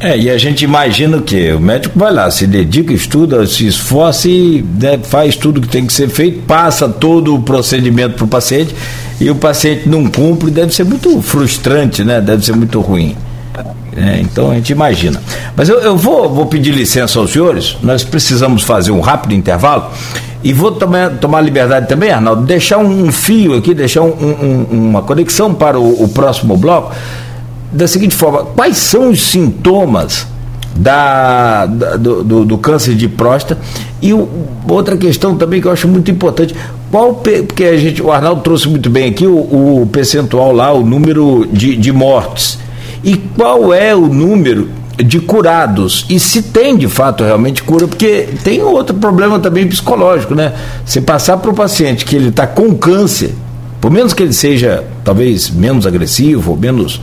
[0.00, 1.52] É, e a gente imagina o quê?
[1.52, 5.86] O médico vai lá, se dedica, estuda, se esforça e né, faz tudo que tem
[5.86, 8.74] que ser feito, passa todo o procedimento para o paciente
[9.20, 12.20] e o paciente não cumpre, deve ser muito frustrante, né?
[12.20, 13.16] Deve ser muito ruim.
[13.96, 15.22] É, então a gente imagina.
[15.56, 19.90] Mas eu, eu vou, vou pedir licença aos senhores, nós precisamos fazer um rápido intervalo
[20.42, 25.02] e vou tomar, tomar liberdade também, Arnaldo, deixar um, fio aqui, deixar um, um, uma
[25.02, 26.92] conexão para o, o próximo bloco
[27.70, 30.26] da seguinte forma: quais são os sintomas
[30.74, 33.60] da, da do, do, do, câncer de próstata
[34.00, 34.28] E o,
[34.68, 36.54] outra questão também que eu acho muito importante,
[36.90, 39.36] qual porque a gente, o Arnaldo trouxe muito bem aqui o,
[39.82, 42.58] o percentual lá, o número de, de mortes.
[43.02, 48.28] E qual é o número de curados e se tem de fato realmente cura, porque
[48.44, 50.52] tem outro problema também psicológico, né?
[50.84, 53.34] Se passar para o paciente que ele está com câncer,
[53.80, 57.00] por menos que ele seja talvez menos agressivo ou menos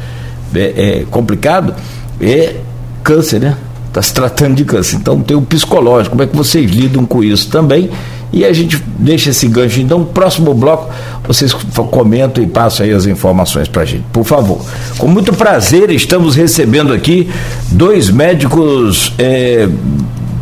[0.55, 1.73] é, é, complicado,
[2.21, 2.55] é
[3.03, 3.57] câncer, né?
[3.87, 4.95] Está se tratando de câncer.
[4.95, 7.89] Então tem o psicológico, como é que vocês lidam com isso também?
[8.31, 9.81] E a gente deixa esse gancho.
[9.81, 10.89] Então, próximo bloco,
[11.25, 14.63] vocês comentam e passam aí as informações para a gente, por favor.
[14.97, 17.29] Com muito prazer, estamos recebendo aqui
[17.71, 19.67] dois médicos é,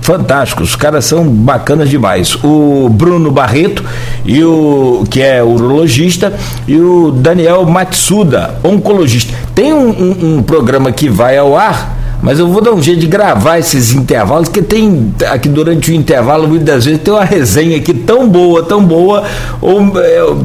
[0.01, 2.35] fantásticos, os caras são bacanas demais.
[2.43, 3.83] O Bruno Barreto,
[4.25, 6.33] e o, que é urologista,
[6.67, 9.33] e o Daniel Matsuda, oncologista.
[9.53, 12.99] Tem um, um, um programa que vai ao ar mas eu vou dar um jeito
[12.99, 17.77] de gravar esses intervalos, porque tem aqui durante o intervalo, muitas vezes, tem uma resenha
[17.77, 19.23] aqui tão boa, tão boa,
[19.61, 20.35] ou é,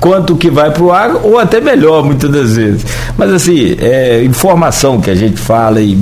[0.00, 2.86] quanto que vai para o ar, ou até melhor, muitas das vezes.
[3.16, 5.94] Mas assim, é informação que a gente fala e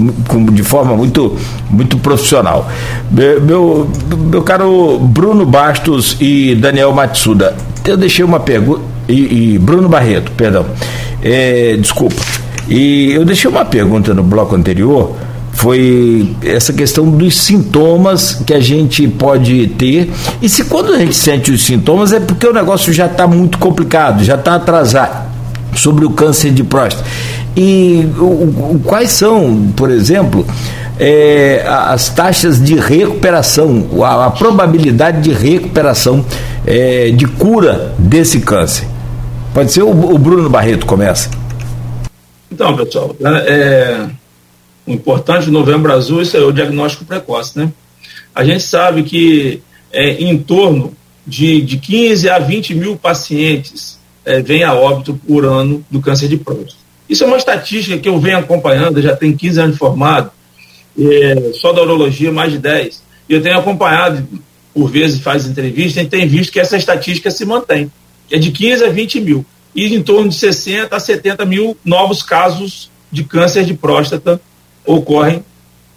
[0.53, 1.37] de forma muito,
[1.71, 2.69] muito profissional.
[3.11, 7.55] Meu, meu caro Bruno Bastos e Daniel Matsuda,
[7.85, 8.81] eu deixei uma pergunta.
[9.09, 10.67] E, e Bruno Barreto, perdão.
[11.23, 12.17] É, desculpa.
[12.69, 15.17] E eu deixei uma pergunta no bloco anterior,
[15.53, 20.11] foi essa questão dos sintomas que a gente pode ter.
[20.41, 23.59] E se quando a gente sente os sintomas é porque o negócio já está muito
[23.59, 25.31] complicado, já está atrasado
[25.77, 27.05] sobre o câncer de próstata.
[27.57, 30.47] E o, o, quais são, por exemplo,
[30.99, 36.25] é, as taxas de recuperação, a, a probabilidade de recuperação
[36.67, 38.87] é, de cura desse câncer?
[39.53, 41.29] Pode ser o, o Bruno Barreto começa.
[42.63, 44.09] Então, pessoal, né, é,
[44.87, 47.73] o importante do Novembro Azul isso é o diagnóstico precoce, né?
[48.33, 50.97] A gente sabe que é, em torno
[51.27, 56.29] de, de 15 a 20 mil pacientes é, vêm a óbito por ano do câncer
[56.29, 56.77] de próstata.
[57.09, 60.31] Isso é uma estatística que eu venho acompanhando, já tem 15 anos formado,
[60.97, 63.03] é, só da urologia mais de 10.
[63.29, 64.25] E eu tenho acompanhado,
[64.73, 67.91] por vezes faz entrevista, e tem visto que essa estatística se mantém.
[68.31, 72.23] É de 15 a 20 mil e em torno de 60 a 70 mil novos
[72.23, 74.41] casos de câncer de próstata
[74.85, 75.45] ocorrem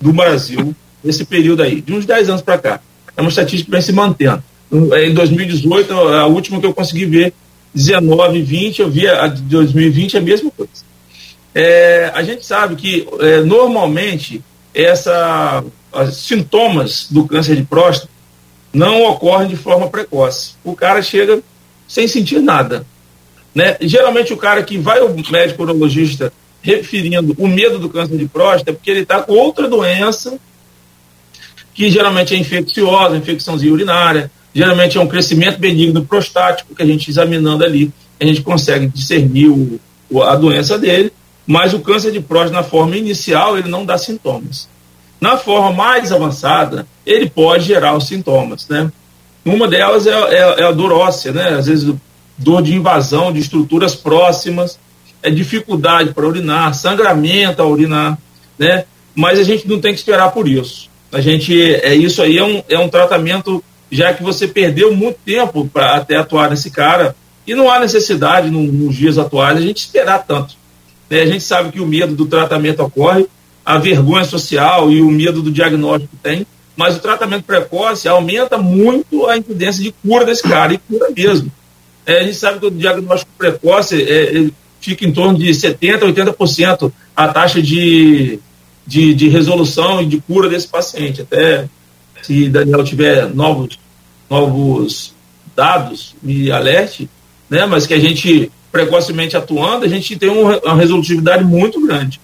[0.01, 2.79] no Brasil nesse período aí, de uns 10 anos para cá.
[3.15, 4.43] É uma estatística que vem se mantendo.
[4.71, 7.33] Em 2018, a última que eu consegui ver,
[7.73, 10.71] 19, 20, eu vi a de 2020 é a mesma coisa.
[11.53, 15.63] É, a gente sabe que é, normalmente essa,
[16.11, 18.09] sintomas do câncer de próstata
[18.73, 20.55] não ocorrem de forma precoce.
[20.63, 21.41] O cara chega
[21.87, 22.85] sem sentir nada.
[23.55, 23.77] Né?
[23.79, 28.71] Geralmente o cara que vai ao médico urologista referindo o medo do câncer de próstata
[28.71, 30.37] é porque ele está com outra doença
[31.73, 37.09] que geralmente é infecciosa, infecçãozinha urinária, geralmente é um crescimento benigno prostático que a gente
[37.09, 41.11] examinando ali, a gente consegue discernir o, a doença dele,
[41.45, 44.67] mas o câncer de próstata na forma inicial ele não dá sintomas.
[45.19, 48.91] Na forma mais avançada, ele pode gerar os sintomas, né?
[49.43, 51.49] Uma delas é, é, é a dor óssea, né?
[51.49, 51.93] Às vezes
[52.37, 54.79] dor de invasão de estruturas próximas,
[55.21, 58.17] é dificuldade para urinar, sangramento a urinar,
[58.57, 58.85] né?
[59.15, 60.89] Mas a gente não tem que esperar por isso.
[61.11, 65.17] A gente, é isso aí é um, é um tratamento já que você perdeu muito
[65.25, 67.15] tempo para até atuar nesse cara
[67.47, 70.55] e não há necessidade no, nos dias atuais a gente esperar tanto.
[71.09, 71.21] Né?
[71.21, 73.27] A gente sabe que o medo do tratamento ocorre,
[73.63, 76.45] a vergonha social e o medo do diagnóstico tem,
[76.75, 81.51] mas o tratamento precoce aumenta muito a incidência de cura desse cara e cura mesmo.
[82.05, 84.47] É, a gente sabe que o diagnóstico precoce é,
[84.79, 88.39] fica em torno de 70%, 80% a taxa de,
[88.85, 91.21] de, de, resolução e de cura desse paciente.
[91.21, 91.67] Até
[92.21, 93.79] se Daniel tiver novos,
[94.29, 95.13] novos
[95.55, 97.09] dados, me alerte,
[97.49, 97.65] né?
[97.65, 102.19] mas que a gente, precocemente atuando, a gente tem uma resolutividade muito grande.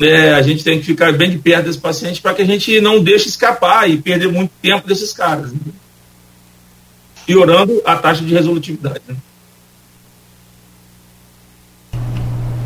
[0.00, 2.80] É, a gente tem que ficar bem de perto desse paciente para que a gente
[2.80, 5.52] não deixe escapar e perder muito tempo desses caras.
[5.52, 5.58] Né?
[7.28, 9.02] Piorando a taxa de resolutividade.
[9.06, 9.14] Né?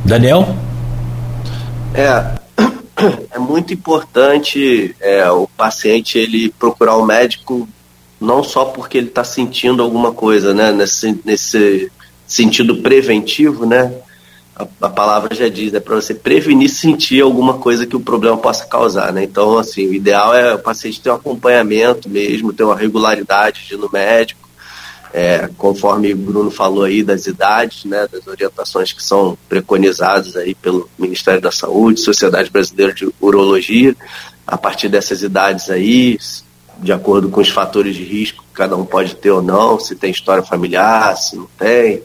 [0.04, 0.56] Daniel?
[1.92, 2.38] É,
[3.32, 7.68] é muito importante é, o paciente ele procurar o um médico
[8.20, 10.70] não só porque ele está sentindo alguma coisa, né?
[10.70, 11.90] Nesse, nesse
[12.24, 13.92] sentido preventivo, né?
[14.54, 18.36] A, a palavra já diz, é para você prevenir sentir alguma coisa que o problema
[18.36, 19.24] possa causar, né?
[19.24, 23.74] Então, assim, o ideal é o paciente ter um acompanhamento mesmo, ter uma regularidade de
[23.74, 24.41] ir no médico,
[25.12, 30.54] é, conforme o Bruno falou aí das idades, né, das orientações que são preconizadas aí
[30.54, 33.94] pelo Ministério da Saúde, Sociedade Brasileira de Urologia,
[34.46, 36.18] a partir dessas idades aí,
[36.78, 39.94] de acordo com os fatores de risco que cada um pode ter ou não, se
[39.94, 42.02] tem história familiar, se não tem,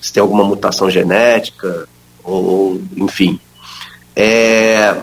[0.00, 1.86] se tem alguma mutação genética,
[2.22, 3.38] ou enfim.
[4.16, 4.94] É,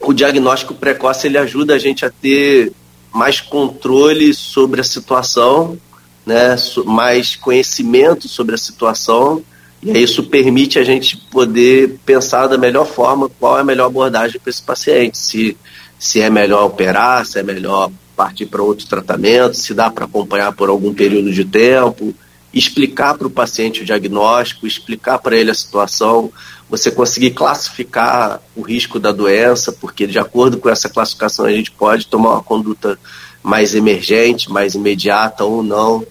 [0.00, 2.72] o diagnóstico precoce ele ajuda a gente a ter
[3.12, 5.76] mais controle sobre a situação,
[6.24, 9.42] né, mais conhecimento sobre a situação,
[9.82, 14.38] e isso permite a gente poder pensar da melhor forma qual é a melhor abordagem
[14.38, 15.56] para esse paciente, se,
[15.98, 20.52] se é melhor operar, se é melhor partir para outro tratamento, se dá para acompanhar
[20.52, 22.14] por algum período de tempo,
[22.52, 26.30] explicar para o paciente o diagnóstico, explicar para ele a situação,
[26.68, 31.70] você conseguir classificar o risco da doença, porque de acordo com essa classificação a gente
[31.70, 32.98] pode tomar uma conduta
[33.42, 36.06] mais emergente, mais imediata ou não.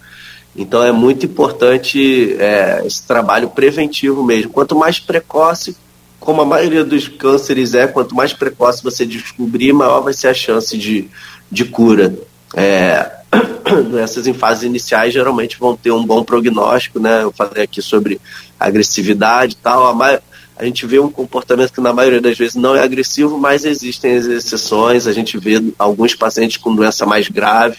[0.56, 4.52] Então é muito importante é, esse trabalho preventivo mesmo.
[4.52, 5.76] Quanto mais precoce,
[6.20, 10.34] como a maioria dos cânceres é, quanto mais precoce você descobrir, maior vai ser a
[10.34, 11.10] chance de,
[11.52, 12.14] de cura.
[12.56, 13.10] É,
[13.90, 17.24] doenças em fases iniciais geralmente vão ter um bom prognóstico, né?
[17.24, 18.20] Eu falei aqui sobre
[18.60, 20.02] agressividade e tal.
[20.02, 20.20] A,
[20.60, 24.18] a gente vê um comportamento que na maioria das vezes não é agressivo, mas existem
[24.18, 25.08] as exceções.
[25.08, 27.78] A gente vê alguns pacientes com doença mais grave,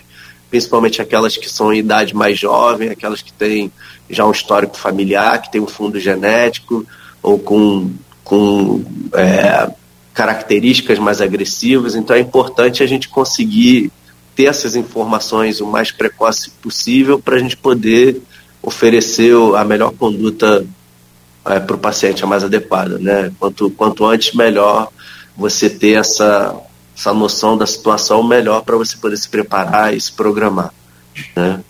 [0.48, 3.70] principalmente aquelas que são em idade mais jovem, aquelas que têm
[4.08, 6.86] já um histórico familiar, que tem um fundo genético
[7.22, 7.90] ou com,
[8.24, 9.70] com é,
[10.14, 11.94] características mais agressivas.
[11.94, 13.92] Então é importante a gente conseguir
[14.34, 18.22] ter essas informações o mais precoce possível para a gente poder
[18.62, 20.66] oferecer a melhor conduta
[21.50, 22.98] é, para o paciente, a mais adequada.
[22.98, 23.30] Né?
[23.38, 24.88] Quanto, quanto antes, melhor
[25.36, 26.54] você ter essa,
[26.96, 30.72] essa noção da situação, melhor para você poder se preparar e se programar.
[31.34, 31.60] Né?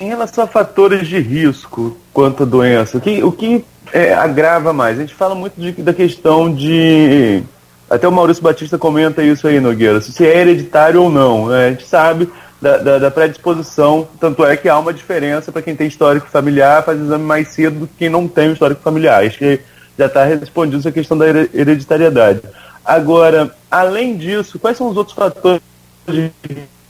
[0.00, 4.72] Em relação a fatores de risco quanto à doença, o que, o que é, agrava
[4.72, 4.98] mais?
[4.98, 7.42] A gente fala muito de, da questão de
[7.88, 11.48] até o Maurício Batista comenta isso aí, Nogueira, se é hereditário ou não.
[11.48, 11.66] Né?
[11.66, 12.28] A gente sabe
[12.60, 16.84] da, da, da, predisposição, tanto é que há uma diferença para quem tem histórico familiar,
[16.84, 19.24] faz exame mais cedo do que quem não tem histórico familiar.
[19.24, 19.60] Acho que
[19.98, 22.40] já está respondido essa questão da hereditariedade.
[22.84, 25.60] Agora, além disso, quais são os outros fatores
[26.06, 26.30] de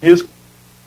[0.02, 0.28] risco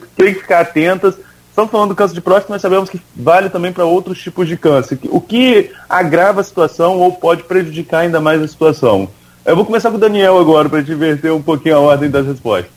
[0.00, 1.16] que tem que ficar atentas?
[1.48, 4.56] Estamos falando do câncer de próstata, mas sabemos que vale também para outros tipos de
[4.56, 4.98] câncer.
[5.04, 9.08] O que agrava a situação ou pode prejudicar ainda mais a situação?
[9.44, 12.26] Eu vou começar com o Daniel agora, para te inverter um pouquinho a ordem das
[12.26, 12.70] respostas.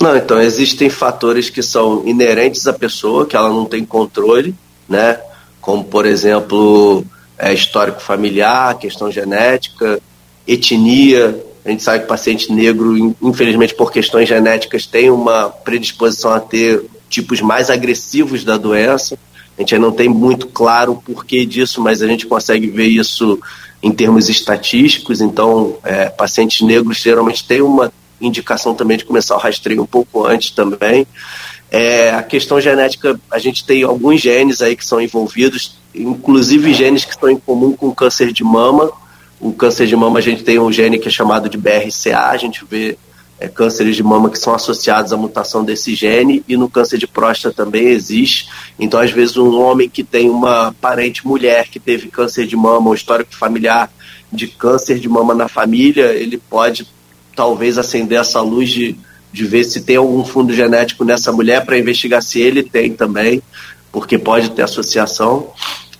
[0.00, 4.54] Não, então, existem fatores que são inerentes à pessoa, que ela não tem controle,
[4.88, 5.18] né?
[5.60, 7.04] Como, por exemplo,
[7.38, 10.00] é, histórico familiar, questão genética,
[10.46, 11.42] etnia.
[11.64, 16.84] A gente sabe que paciente negro, infelizmente por questões genéticas, tem uma predisposição a ter
[17.08, 19.18] tipos mais agressivos da doença.
[19.56, 22.86] A gente ainda não tem muito claro o porquê disso, mas a gente consegue ver
[22.86, 23.40] isso
[23.82, 29.38] em termos estatísticos, então é, pacientes negros geralmente têm uma indicação também de começar o
[29.38, 31.06] rastreio um pouco antes também.
[31.70, 37.04] É, a questão genética, a gente tem alguns genes aí que são envolvidos, inclusive genes
[37.04, 38.90] que estão em comum com o câncer de mama.
[39.40, 42.36] O câncer de mama a gente tem um gene que é chamado de BRCA, a
[42.36, 42.96] gente vê
[43.38, 47.06] é, cânceres de mama que são associados à mutação desse gene e no câncer de
[47.06, 48.48] próstata também existe.
[48.78, 52.88] Então, às vezes, um homem que tem uma parente mulher que teve câncer de mama
[52.88, 53.90] ou histórico familiar
[54.32, 56.86] de câncer de mama na família, ele pode
[57.36, 58.96] talvez acender essa luz de,
[59.32, 63.42] de ver se tem algum fundo genético nessa mulher para investigar se ele tem também,
[63.92, 65.50] porque pode ter associação.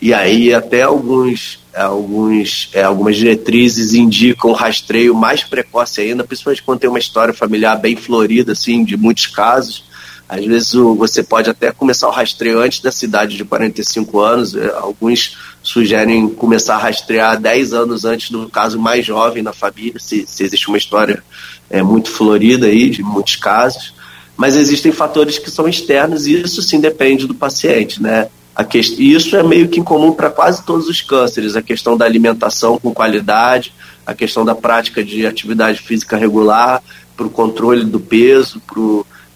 [0.01, 6.81] E aí até alguns alguns, é, algumas diretrizes indicam rastreio mais precoce ainda, principalmente quando
[6.81, 9.85] tem uma história familiar bem florida, assim, de muitos casos.
[10.29, 14.57] Às vezes o, você pode até começar o rastreio antes da cidade de 45 anos.
[14.57, 19.99] É, alguns sugerem começar a rastrear 10 anos antes do caso mais jovem na família,
[19.99, 21.25] se, se existe uma história
[21.69, 23.93] é, muito florida aí, de muitos casos.
[24.37, 28.29] Mas existem fatores que são externos e isso sim depende do paciente, né?
[28.55, 28.79] A que...
[28.79, 32.95] Isso é meio que incomum para quase todos os cânceres, a questão da alimentação com
[32.95, 33.75] qualidade,
[34.07, 36.81] a questão da prática de atividade física regular,
[37.17, 38.81] para o controle do peso, para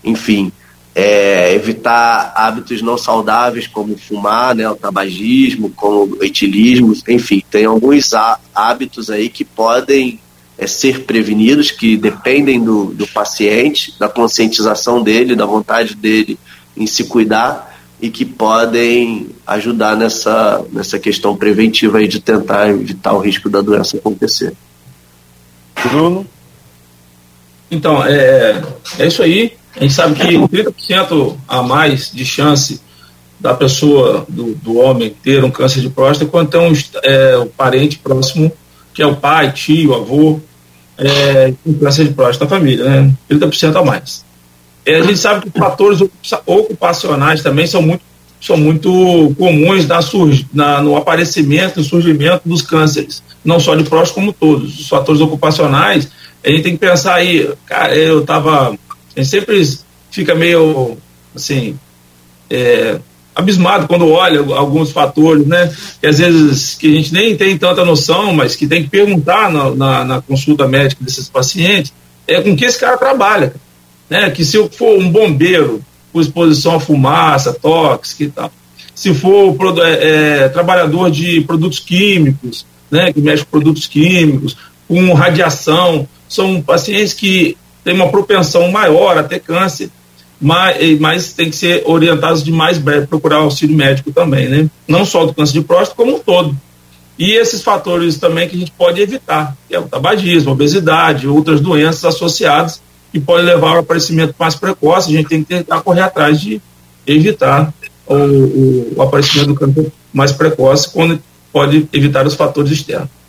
[0.05, 0.53] enfim,
[0.95, 7.65] é, evitar hábitos não saudáveis como fumar, né, o tabagismo, como o etilismo, enfim, tem
[7.65, 8.11] alguns
[8.55, 10.21] hábitos aí que podem
[10.59, 16.39] é, ser prevenidos, que dependem do, do paciente, da conscientização dele, da vontade dele
[16.77, 17.71] em se cuidar,
[18.03, 23.61] e que podem ajudar nessa, nessa questão preventiva aí de tentar evitar o risco da
[23.61, 24.55] doença acontecer.
[25.85, 26.27] Bruno?
[27.71, 28.63] Então, é,
[28.99, 29.53] é isso aí.
[29.77, 32.81] A gente sabe que 30% a mais de chance
[33.39, 37.47] da pessoa, do, do homem, ter um câncer de próstata quando tem um é, o
[37.47, 38.53] parente próximo,
[38.93, 40.41] que é o pai, tio, avô.
[40.99, 43.13] é, com câncer de próstata na família, né?
[43.31, 44.25] 30% a mais.
[44.85, 46.01] É, a gente sabe que fatores
[46.47, 48.03] ocupacionais também são muito,
[48.41, 50.01] são muito comuns na,
[50.53, 54.79] na, no aparecimento e surgimento dos cânceres, não só de próstata como todos.
[54.79, 56.11] Os fatores ocupacionais,
[56.45, 58.77] a gente tem que pensar aí, cara, eu estava,
[59.17, 59.79] a gente sempre
[60.11, 60.97] fica meio,
[61.35, 61.79] assim,
[62.49, 62.99] é,
[63.35, 65.73] abismado quando olha alguns fatores, né?
[66.01, 69.51] Que às vezes que a gente nem tem tanta noção, mas que tem que perguntar
[69.51, 71.93] na, na, na consulta médica desses pacientes,
[72.27, 73.55] é com que esse cara trabalha
[74.11, 74.29] né?
[74.31, 75.81] Que se eu for um bombeiro
[76.13, 78.53] com exposição a fumaça, tóxica e tal,
[78.93, 80.09] se for é,
[80.43, 83.13] é, trabalhador de produtos químicos, né?
[83.13, 84.57] Que mexe com produtos químicos,
[84.89, 89.91] com radiação, são pacientes que têm uma propensão maior a ter câncer,
[90.41, 94.71] mas, mas tem que ser orientados de mais breve, procurar auxílio médico também, né?
[94.89, 96.57] Não só do câncer de próstata, como um todo.
[97.19, 101.61] E esses fatores também que a gente pode evitar, que é o tabagismo, obesidade, outras
[101.61, 102.81] doenças associadas
[103.13, 105.13] que pode levar ao aparecimento mais precoce.
[105.13, 106.63] A gente tem que tentar correr atrás de
[107.07, 107.75] evitar
[108.07, 111.21] o, o aparecimento do câncer mais precoce, quando
[111.53, 113.20] pode evitar os fatores externos.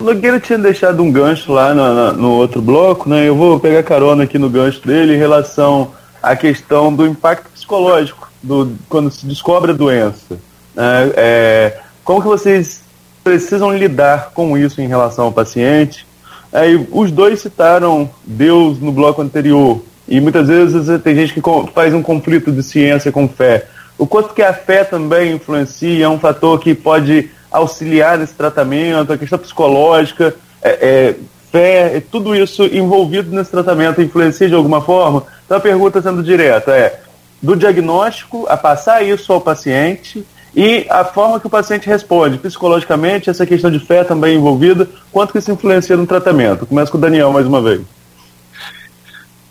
[0.00, 3.28] O Nogueira tinha deixado um gancho lá no, no, outro bloco, né?
[3.28, 5.92] Eu vou pegar carona aqui no gancho dele em relação
[6.22, 10.38] à questão do impacto psicológico do, quando se descobre a doença.
[10.74, 11.12] Né?
[11.16, 12.80] É, como que vocês
[13.22, 16.06] precisam lidar com isso em relação ao paciente?
[16.50, 19.82] Aí, os dois citaram Deus no bloco anterior.
[20.08, 21.42] E muitas vezes tem gente que
[21.74, 23.66] faz um conflito de ciência com fé.
[23.98, 29.12] O quanto que a fé também influencia, é um fator que pode auxiliar nesse tratamento,
[29.12, 31.14] a questão psicológica, é, é,
[31.50, 35.24] fé, é tudo isso envolvido nesse tratamento influencia de alguma forma?
[35.44, 37.00] Então a pergunta sendo direta é,
[37.42, 40.24] do diagnóstico a passar isso ao paciente
[40.54, 45.32] e a forma que o paciente responde psicologicamente, essa questão de fé também envolvida, quanto
[45.32, 46.66] que isso influencia no tratamento?
[46.66, 47.82] Começa com o Daniel mais uma vez.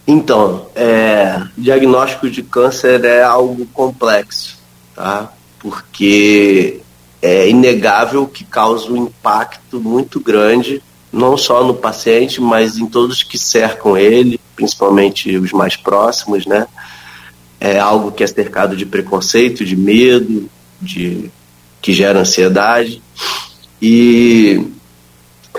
[0.06, 4.58] Então, é, diagnóstico de câncer é algo complexo,
[4.96, 5.32] tá?
[5.60, 6.82] Porque
[7.22, 13.24] é inegável que causa um impacto muito grande, não só no paciente, mas em todos
[13.24, 16.68] que cercam ele, principalmente os mais próximos, né?
[17.60, 20.50] É algo que é cercado de preconceito, de medo,
[20.82, 21.30] de,
[21.82, 23.02] que gera ansiedade.
[23.82, 24.66] E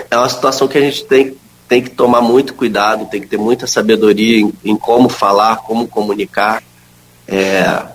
[0.09, 1.35] é uma situação que a gente tem,
[1.67, 5.87] tem que tomar muito cuidado, tem que ter muita sabedoria em, em como falar, como
[5.87, 6.63] comunicar,
[7.27, 7.85] é,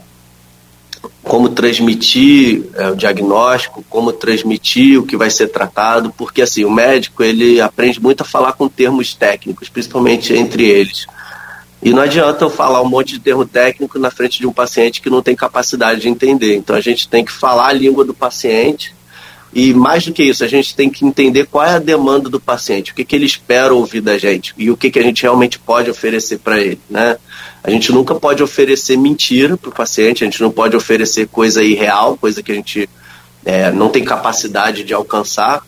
[1.27, 6.71] como transmitir é, o diagnóstico, como transmitir o que vai ser tratado, porque assim o
[6.71, 11.07] médico ele aprende muito a falar com termos técnicos, principalmente entre eles.
[11.83, 15.03] E não adianta eu falar um monte de termo técnico na frente de um paciente
[15.03, 16.57] que não tem capacidade de entender.
[16.57, 18.95] Então a gente tem que falar a língua do paciente
[19.53, 22.39] e mais do que isso, a gente tem que entender qual é a demanda do
[22.39, 25.23] paciente, o que, que ele espera ouvir da gente e o que, que a gente
[25.23, 26.81] realmente pode oferecer para ele.
[26.89, 27.17] Né?
[27.67, 31.65] A gente nunca pode oferecer mentira para o paciente, a gente não pode oferecer coisa
[31.65, 32.89] irreal, coisa que a gente
[33.45, 35.67] é, não tem capacidade de alcançar.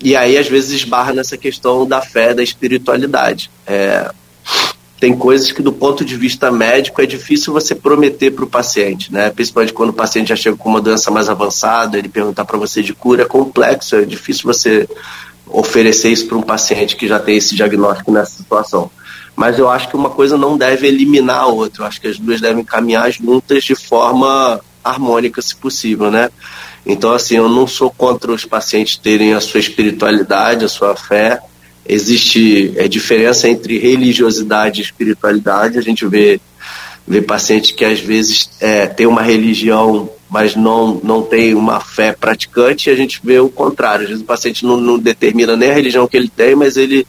[0.00, 3.52] E aí, às vezes, esbarra nessa questão da fé, da espiritualidade.
[3.64, 4.10] É,
[4.98, 9.12] tem coisas que do ponto de vista médico é difícil você prometer para o paciente,
[9.12, 9.30] né?
[9.30, 12.82] Principalmente quando o paciente já chega com uma doença mais avançada, ele perguntar para você
[12.82, 14.88] de cura é complexo, é difícil você
[15.46, 18.90] oferecer isso para um paciente que já tem esse diagnóstico nessa situação.
[19.36, 22.18] Mas eu acho que uma coisa não deve eliminar a outra, eu acho que as
[22.18, 26.30] duas devem caminhar juntas de forma harmônica, se possível, né?
[26.86, 31.40] Então, assim, eu não sou contra os pacientes terem a sua espiritualidade, a sua fé,
[31.88, 35.78] existe é, diferença entre religiosidade e espiritualidade.
[35.78, 36.40] A gente vê,
[37.06, 42.12] vê pacientes que às vezes é, tem uma religião, mas não, não tem uma fé
[42.12, 44.04] praticante, e a gente vê o contrário.
[44.04, 47.06] Às vezes o paciente não, não determina nem a religião que ele tem, mas ele,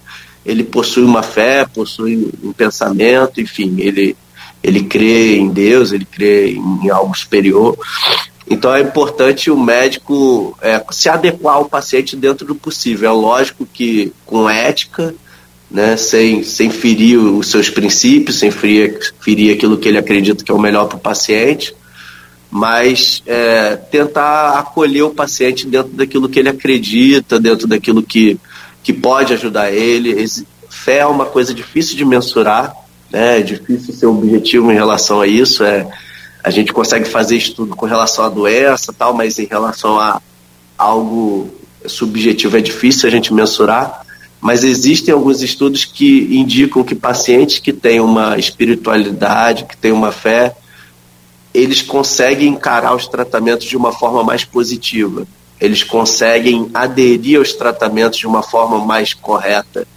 [0.47, 4.15] ele possui uma fé, possui um pensamento, enfim, ele,
[4.63, 7.77] ele crê em Deus, ele crê em, algo superior.
[8.49, 13.09] Então é importante o médico é, se adequar ao paciente dentro do possível.
[13.09, 15.13] É lógico que com ética,
[15.69, 20.51] né, sem, sem ferir os seus princípios, sem ferir, ferir aquilo que ele acredita que
[20.51, 21.75] é o melhor para o paciente,
[22.49, 28.39] mas é, tentar acolher o paciente dentro daquilo que ele acredita, dentro daquilo que,
[28.87, 30.25] que pode ajudar ele.
[30.69, 32.73] Fé é uma coisa difícil de mensurar,
[33.11, 35.61] né, é difícil ser objetivo em relação a isso.
[35.61, 35.85] É,
[36.41, 40.21] a gente consegue fazer estudo com relação à doença tal, mas em relação a
[40.77, 41.49] algo
[41.85, 44.05] subjetivo é difícil a gente mensurar.
[44.39, 50.13] Mas existem alguns estudos que indicam que pacientes que têm uma espiritualidade, que têm uma
[50.13, 50.55] fé,
[51.53, 55.27] eles conseguem encarar os tratamentos de uma forma mais positiva.
[55.59, 59.87] Eles conseguem aderir aos tratamentos de uma forma mais correta,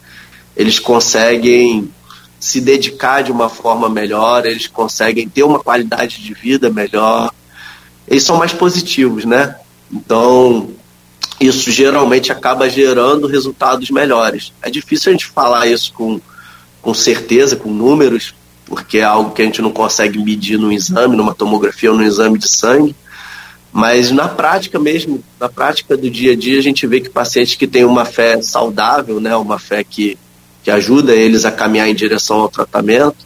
[0.56, 1.90] eles conseguem
[2.38, 7.30] se dedicar de uma forma melhor, eles conseguem ter uma qualidade de vida melhor,
[8.08, 9.56] eles são mais positivos, né?
[9.92, 10.70] Então,
[11.38, 14.52] isso geralmente acaba gerando resultados melhores.
[14.62, 16.20] É difícil a gente falar isso com,
[16.80, 18.34] com certeza, com números,
[18.64, 22.04] porque é algo que a gente não consegue medir no exame, numa tomografia ou no
[22.04, 22.94] exame de sangue,
[23.72, 27.54] mas na prática mesmo, na prática do dia a dia, a gente vê que pacientes
[27.54, 30.18] que têm uma fé saudável, né, uma fé que,
[30.62, 33.24] que ajuda eles a caminhar em direção ao tratamento,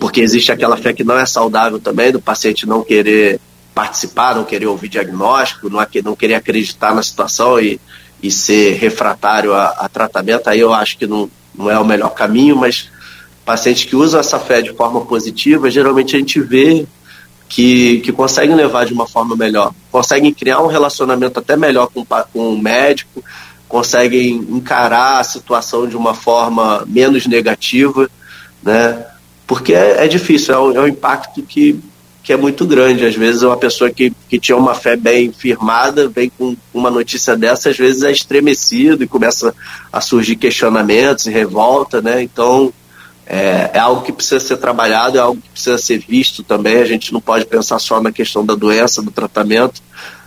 [0.00, 3.38] porque existe aquela fé que não é saudável também, do paciente não querer
[3.74, 7.78] participar, não querer ouvir diagnóstico, não, não querer acreditar na situação e,
[8.22, 12.14] e ser refratário a, a tratamento, aí eu acho que não, não é o melhor
[12.14, 12.90] caminho, mas
[13.44, 16.86] pacientes que usam essa fé de forma positiva, geralmente a gente vê
[17.52, 22.02] que, que conseguem levar de uma forma melhor, conseguem criar um relacionamento até melhor com,
[22.32, 23.22] com o médico,
[23.68, 28.08] conseguem encarar a situação de uma forma menos negativa,
[28.62, 29.04] né?
[29.46, 31.78] Porque é, é difícil, é um, é um impacto que,
[32.22, 33.04] que é muito grande.
[33.04, 37.36] Às vezes uma pessoa que, que tinha uma fé bem firmada vem com uma notícia
[37.36, 39.54] dessa, às vezes é estremecido e começa
[39.92, 42.22] a surgir questionamentos e revolta, né?
[42.22, 42.72] Então
[43.32, 46.76] é, é, algo que precisa ser trabalhado, é algo que precisa ser visto também.
[46.76, 49.82] A gente não pode pensar só na questão da doença, do tratamento.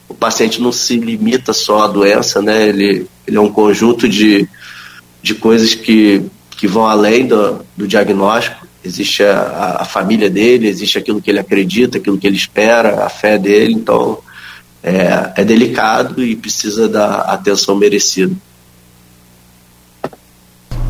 [0.10, 2.68] O paciente não se limita só à doença, né?
[2.68, 4.50] Ele, ele é um conjunto de,
[5.22, 8.66] de coisas que, que vão além do, do diagnóstico.
[8.84, 13.10] Existe a, a família dele, existe aquilo que ele acredita, aquilo que ele espera, a
[13.10, 13.74] fé dele.
[13.74, 14.18] Então,
[14.82, 18.36] é, é delicado e precisa da atenção merecida.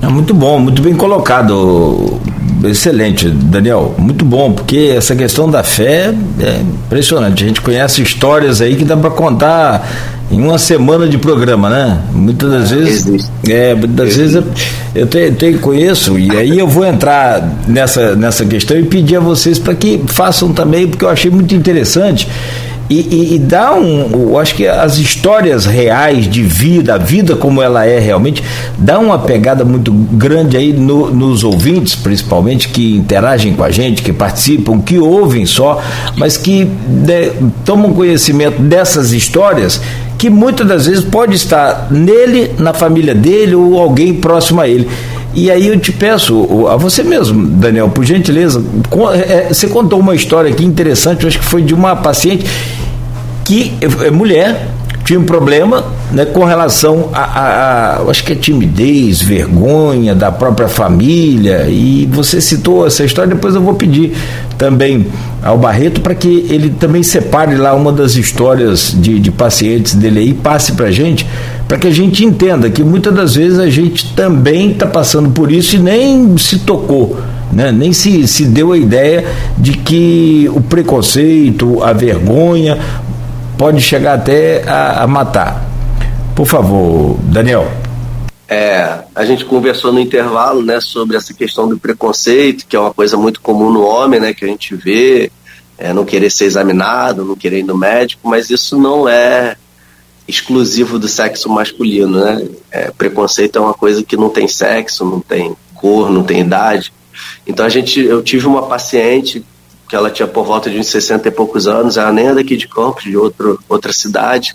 [0.06, 2.20] É muito bom, muito bem colocado.
[2.64, 3.96] Excelente, Daniel.
[3.98, 7.44] Muito bom, porque essa questão da fé é impressionante.
[7.44, 12.02] A gente conhece histórias aí que dá para contar em uma semana de programa, né?
[12.14, 13.32] Muitas das vezes.
[13.50, 14.44] É, muitas das vezes
[14.94, 19.20] eu, tenho, tenho, conheço, e aí eu vou entrar nessa, nessa questão e pedir a
[19.20, 22.28] vocês para que façam também, porque eu achei muito interessante.
[22.90, 24.10] E, e, e, dá um.
[24.12, 28.44] Eu acho que as histórias reais de vida, a vida como ela é realmente,
[28.78, 34.04] dá uma pegada muito grande aí no, nos ouvintes, principalmente, que interagem com a gente,
[34.04, 35.82] que participam, que ouvem só,
[36.16, 37.32] mas que né,
[37.64, 39.82] tomam conhecimento dessas histórias
[40.18, 44.88] que muitas das vezes pode estar nele, na família dele ou alguém próximo a ele.
[45.36, 48.64] E aí eu te peço, a você mesmo, Daniel, por gentileza,
[49.14, 52.46] é, você contou uma história aqui interessante, acho que foi de uma paciente
[53.44, 54.70] que é mulher,
[55.06, 60.32] tinha um problema né, com relação a, a, a, acho que é timidez, vergonha da
[60.32, 64.14] própria família, e você citou essa história, depois eu vou pedir
[64.58, 65.06] também
[65.44, 70.20] ao Barreto para que ele também separe lá uma das histórias de, de pacientes dele
[70.20, 71.28] aí e passe para a gente,
[71.68, 75.52] para que a gente entenda que muitas das vezes a gente também está passando por
[75.52, 77.20] isso e nem se tocou.
[77.52, 77.72] Né?
[77.72, 79.24] Nem se, se deu a ideia
[79.56, 82.78] de que o preconceito, a vergonha,
[83.58, 85.64] pode chegar até a, a matar.
[86.36, 87.70] Por favor, Daniel.
[88.48, 92.94] É, a gente conversou no intervalo, né, sobre essa questão do preconceito, que é uma
[92.94, 95.32] coisa muito comum no homem, né, que a gente vê,
[95.78, 99.56] é, não querer ser examinado, não querer ir no médico, mas isso não é
[100.28, 102.48] exclusivo do sexo masculino, né?
[102.72, 106.92] É, preconceito é uma coisa que não tem sexo, não tem cor, não tem idade.
[107.46, 109.46] Então a gente, eu tive uma paciente
[109.88, 112.58] que ela tinha por volta de uns 60 e poucos anos, ela nem é daqui
[112.58, 114.54] de Campos, de outro, outra cidade,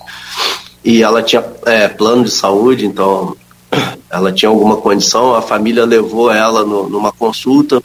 [0.85, 3.37] e ela tinha é, plano de saúde, então
[4.11, 7.83] ela tinha alguma condição, a família levou ela no, numa consulta,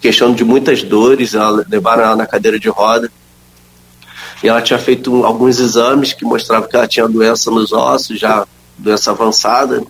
[0.00, 3.10] questão de muitas dores, ela, levaram ela na cadeira de roda,
[4.42, 8.46] e ela tinha feito alguns exames que mostravam que ela tinha doença nos ossos, já
[8.78, 9.82] doença avançada,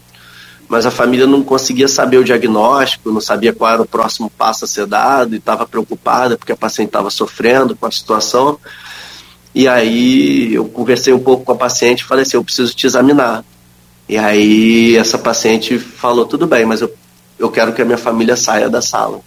[0.68, 4.64] mas a família não conseguia saber o diagnóstico, não sabia qual era o próximo passo
[4.64, 8.58] a ser dado e estava preocupada porque a paciente estava sofrendo com a situação.
[9.54, 12.86] E aí eu conversei um pouco com a paciente e falei assim: eu preciso te
[12.86, 13.44] examinar.
[14.08, 16.92] E aí essa paciente falou: tudo bem, mas eu,
[17.38, 19.20] eu quero que a minha família saia da sala.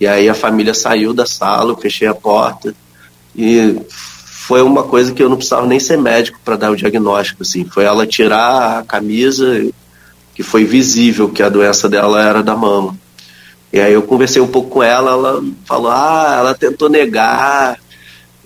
[0.00, 2.74] E aí a família saiu da sala, eu fechei a porta
[3.36, 3.76] e
[4.46, 7.42] foi uma coisa que eu não precisava nem ser médico para dar o diagnóstico.
[7.42, 7.64] Assim.
[7.64, 9.64] Foi ela tirar a camisa
[10.34, 12.96] que foi visível que a doença dela era da mama.
[13.72, 17.78] E aí eu conversei um pouco com ela, ela falou, ah, ela tentou negar.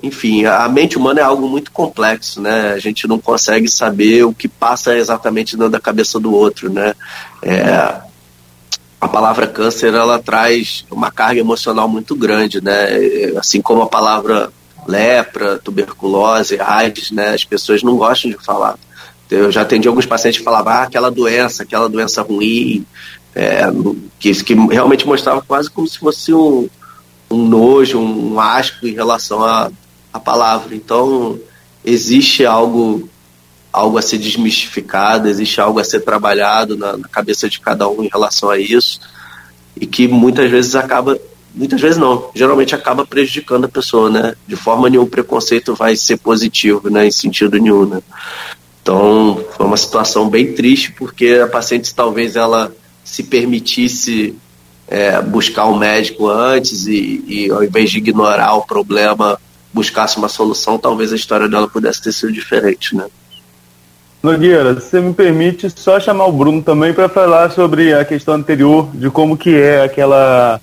[0.02, 2.72] Enfim, a mente humana é algo muito complexo, né?
[2.72, 6.94] A gente não consegue saber o que passa exatamente dentro da cabeça do outro, né?
[7.42, 8.00] É,
[9.00, 12.88] a palavra câncer, ela traz uma carga emocional muito grande, né?
[13.36, 14.50] Assim como a palavra
[14.86, 17.34] lepra, tuberculose, AIDS, né?
[17.34, 18.78] As pessoas não gostam de falar.
[19.30, 22.86] Eu já atendi alguns pacientes que falavam, ah, aquela doença, aquela doença ruim,
[23.34, 23.62] é,
[24.18, 26.68] que, que realmente mostrava quase como se fosse um,
[27.30, 29.70] um nojo, um asco em relação à,
[30.12, 30.74] à palavra.
[30.74, 31.38] Então,
[31.84, 33.08] existe algo
[33.70, 38.02] algo a ser desmistificado, existe algo a ser trabalhado na, na, cabeça de cada um
[38.02, 38.98] em relação a isso
[39.78, 41.18] e que muitas vezes acaba,
[41.54, 44.34] muitas vezes não, geralmente acaba prejudicando a pessoa, né?
[44.48, 47.06] De forma nenhuma o preconceito vai ser positivo, né?
[47.06, 48.02] Em sentido nenhum, né?
[48.88, 52.72] Então foi uma situação bem triste porque a paciente talvez ela
[53.04, 54.34] se permitisse
[54.88, 59.38] é, buscar um médico antes e, e ao invés de ignorar o problema
[59.74, 63.04] buscasse uma solução, talvez a história dela pudesse ter sido diferente, né?
[64.22, 68.88] Nogueira, você me permite só chamar o Bruno também para falar sobre a questão anterior
[68.94, 70.58] de como que é aquela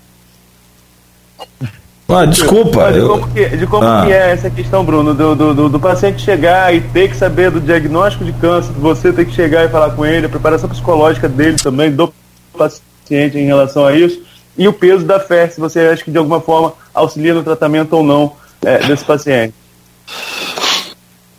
[2.07, 2.91] ah, desculpa.
[2.91, 4.03] De como, que, de como ah.
[4.05, 7.59] que é essa questão, Bruno, do, do, do, paciente chegar e ter que saber do
[7.59, 11.57] diagnóstico de câncer, você ter que chegar e falar com ele, a preparação psicológica dele
[11.57, 12.13] também, do
[12.55, 14.21] paciente em relação a isso,
[14.57, 17.93] e o peso da fé, se você acha que de alguma forma auxilia no tratamento
[17.93, 18.33] ou não
[18.63, 19.53] é, desse paciente.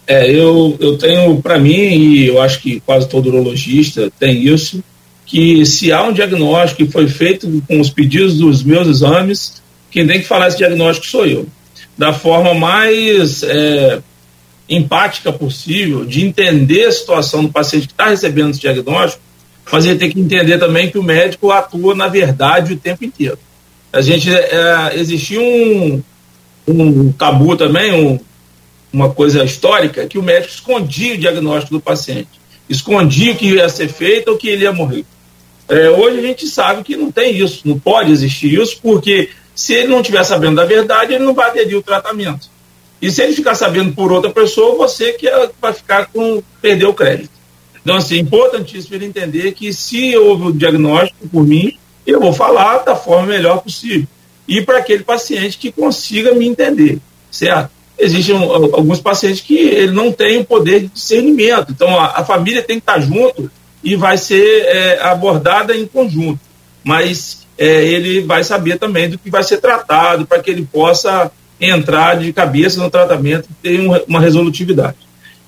[0.07, 4.83] É, eu, eu tenho para mim, e eu acho que quase todo urologista tem isso,
[5.25, 9.63] que se há um diagnóstico que foi feito com os pedidos dos meus exames,
[9.97, 11.47] quem tem que falar esse diagnóstico sou eu.
[11.97, 14.03] Da forma mais é,
[14.69, 19.23] empática possível, de entender a situação do paciente que está recebendo esse diagnóstico,
[19.73, 23.39] mas ele tem que entender também que o médico atua na verdade o tempo inteiro.
[23.91, 26.03] A gente, é, existia um,
[26.69, 28.21] um tabu também, um,
[28.93, 32.29] uma coisa histórica, que o médico escondia o diagnóstico do paciente,
[32.69, 35.07] escondia o que ia ser feito ou que ele ia morrer.
[35.67, 39.73] É, hoje a gente sabe que não tem isso, não pode existir isso, porque se
[39.73, 42.49] ele não estiver sabendo da verdade, ele não vai aderir ao tratamento.
[43.03, 46.87] E se ele ficar sabendo por outra pessoa, você que é, vai ficar com perder
[46.87, 47.31] o crédito.
[47.83, 51.77] Então, assim, é importantíssimo ele entender que se houve o diagnóstico por mim,
[52.07, 54.07] eu vou falar da forma melhor possível.
[54.47, 56.99] E para aquele paciente que consiga me entender,
[57.31, 57.71] certo?
[57.99, 61.73] existem alguns pacientes que ele não tem o poder de discernimento.
[61.73, 63.51] Então, a, a família tem que estar junto
[63.83, 66.41] e vai ser é, abordada em conjunto.
[66.85, 71.31] Mas é, ele vai saber também do que vai ser tratado para que ele possa
[71.61, 74.97] entrar de cabeça no tratamento e ter um, uma resolutividade.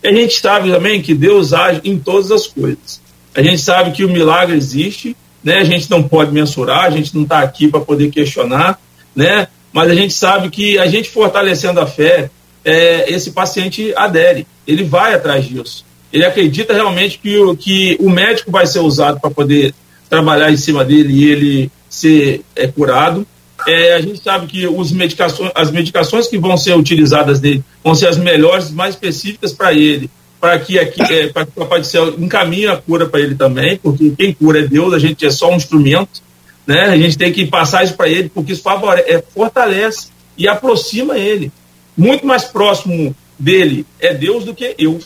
[0.03, 3.01] E a gente sabe também que Deus age em todas as coisas.
[3.35, 5.59] A gente sabe que o milagre existe, né?
[5.59, 8.81] A gente não pode mensurar, a gente não está aqui para poder questionar,
[9.15, 9.49] né?
[9.73, 12.31] Mas a gente sabe que a gente fortalecendo a fé,
[12.65, 15.85] é, esse paciente adere, ele vai atrás disso.
[16.13, 19.75] Ele acredita realmente que o, que o médico vai ser usado para poder
[20.09, 23.27] trabalhar em cima dele e ele ser é, curado.
[23.67, 27.95] É, a gente sabe que os medicações, as medicações que vão ser utilizadas dele vão
[27.95, 30.09] ser as melhores, mais específicas para ele,
[30.41, 33.77] para que aqui, é, que o Papai do Céu encaminhe a cura para ele também,
[33.77, 36.23] porque quem cura é Deus, a gente é só um instrumento,
[36.67, 36.83] né?
[36.85, 41.19] A gente tem que passar isso para ele, porque isso favorece, é, fortalece e aproxima
[41.19, 41.51] ele
[41.99, 45.01] muito mais próximo dele é Deus do que eu.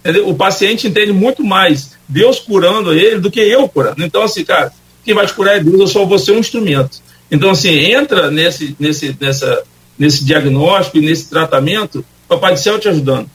[0.00, 0.28] Entendeu?
[0.28, 4.04] O paciente entende muito mais Deus curando ele do que eu curando.
[4.04, 4.70] Então, assim, cara,
[5.06, 6.98] quem vai te curar é Deus, eu só vou ser um instrumento.
[7.30, 9.62] Então, assim, entra nesse, nesse, nessa,
[9.98, 13.30] nesse diagnóstico e nesse tratamento, o Papai do Céu te ajudando.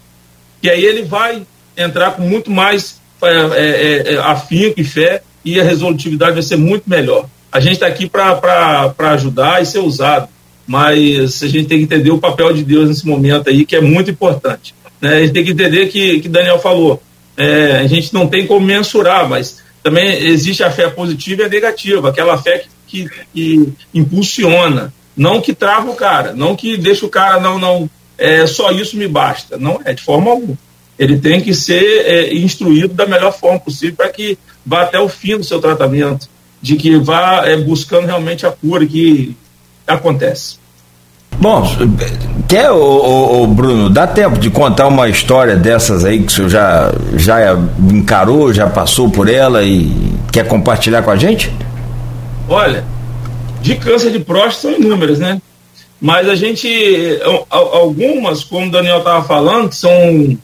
[0.61, 1.41] E aí ele vai
[1.75, 6.57] entrar com muito mais é, é, é, afinco e fé e a resolutividade vai ser
[6.57, 7.27] muito melhor.
[7.51, 10.29] A gente está aqui para ajudar e ser usado
[10.71, 13.81] mas a gente tem que entender o papel de Deus nesse momento aí, que é
[13.81, 14.73] muito importante.
[15.01, 15.15] Né?
[15.15, 17.03] A gente tem que entender que, que Daniel falou,
[17.35, 21.49] é, a gente não tem como mensurar, mas também existe a fé positiva e a
[21.49, 27.05] negativa, aquela fé que, que, que impulsiona, não que trava o cara, não que deixa
[27.05, 30.57] o cara, não, não, é, só isso me basta, não é de forma alguma.
[30.99, 35.09] Ele tem que ser é, instruído da melhor forma possível para que vá até o
[35.09, 36.29] fim do seu tratamento,
[36.61, 39.35] de que vá é, buscando realmente a cura que
[39.87, 40.60] acontece.
[41.39, 41.63] Bom,
[42.47, 46.93] quer, o, Bruno, dá tempo de contar uma história dessas aí que o senhor já,
[47.15, 47.57] já
[47.91, 51.51] encarou, já passou por ela e quer compartilhar com a gente?
[52.47, 52.83] Olha,
[53.61, 55.41] de câncer de próstata são inúmeras, né?
[55.99, 56.67] Mas a gente,
[57.49, 60.37] algumas, como o Daniel estava falando, que são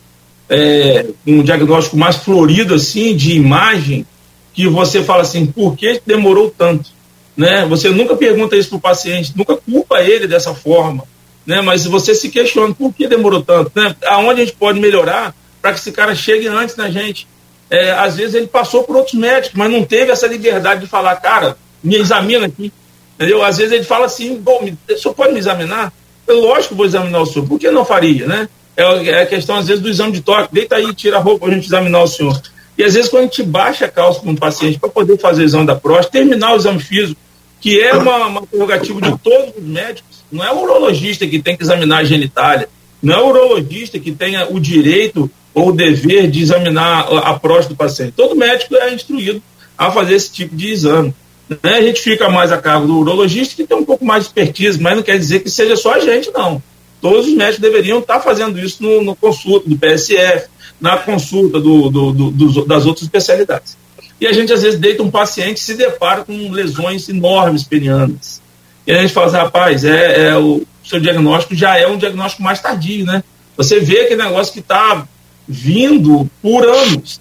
[0.50, 4.06] é, um diagnóstico mais florido, assim, de imagem,
[4.54, 6.90] que você fala assim, por que demorou tanto?
[7.38, 7.66] Né?
[7.68, 11.04] Você nunca pergunta isso para o paciente, nunca culpa ele dessa forma,
[11.46, 11.62] né?
[11.62, 13.96] Mas você se questiona por que demorou tanto, né?
[14.08, 17.28] Aonde a gente pode melhorar para que esse cara chegue antes na gente?
[17.70, 21.16] É, às vezes ele passou por outros médicos, mas não teve essa liberdade de falar,
[21.18, 22.72] cara, me examina aqui,
[23.16, 23.44] entendeu?
[23.44, 25.94] Às vezes ele fala assim, bom, o senhor pode me examinar?
[26.28, 27.48] é lógico que vou examinar o senhor.
[27.48, 28.50] Por que não faria, né?
[28.76, 30.54] É, é a questão, às vezes, do exame de toque.
[30.54, 32.40] Deita aí, tira a roupa para a gente examinar o senhor.
[32.78, 35.42] E às vezes, quando a gente baixa a calça para um paciente para poder fazer
[35.42, 37.20] o exame da próstata, terminar o exame físico,
[37.60, 41.56] que é uma, uma prerrogativa de todos os médicos, não é o urologista que tem
[41.56, 42.70] que examinar a genitália,
[43.02, 47.70] não é o urologista que tenha o direito ou o dever de examinar a próstata
[47.70, 48.14] do paciente.
[48.16, 49.42] Todo médico é instruído
[49.78, 51.14] a fazer esse tipo de exame.
[51.50, 51.74] Né?
[51.76, 54.80] A gente fica mais a cargo do urologista, que tem um pouco mais de expertise,
[54.80, 56.62] mas não quer dizer que seja só a gente, não.
[57.02, 60.48] Todos os médicos deveriam estar fazendo isso no, no consulta do PSF,
[60.80, 63.78] na consulta do, do, do, das outras especialidades.
[64.20, 68.42] E a gente, às vezes, deita um paciente e se depara com lesões enormes penianas.
[68.86, 72.42] E a gente fala assim, rapaz, é, é o seu diagnóstico já é um diagnóstico
[72.42, 73.24] mais tardio, né?
[73.56, 75.06] Você vê aquele negócio que está
[75.48, 77.20] vindo por anos,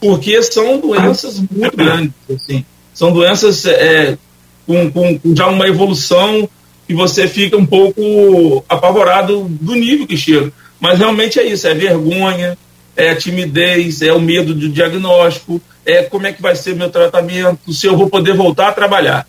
[0.00, 2.64] porque são doenças muito grandes, assim.
[2.92, 4.18] São doenças é,
[4.66, 6.48] com, com, com, já uma evolução
[6.86, 10.52] que você fica um pouco apavorado do nível que chega.
[10.80, 12.58] Mas realmente é isso, é vergonha,
[12.96, 17.72] é timidez, é o medo do diagnóstico, é como é que vai ser meu tratamento,
[17.72, 19.26] se eu vou poder voltar a trabalhar.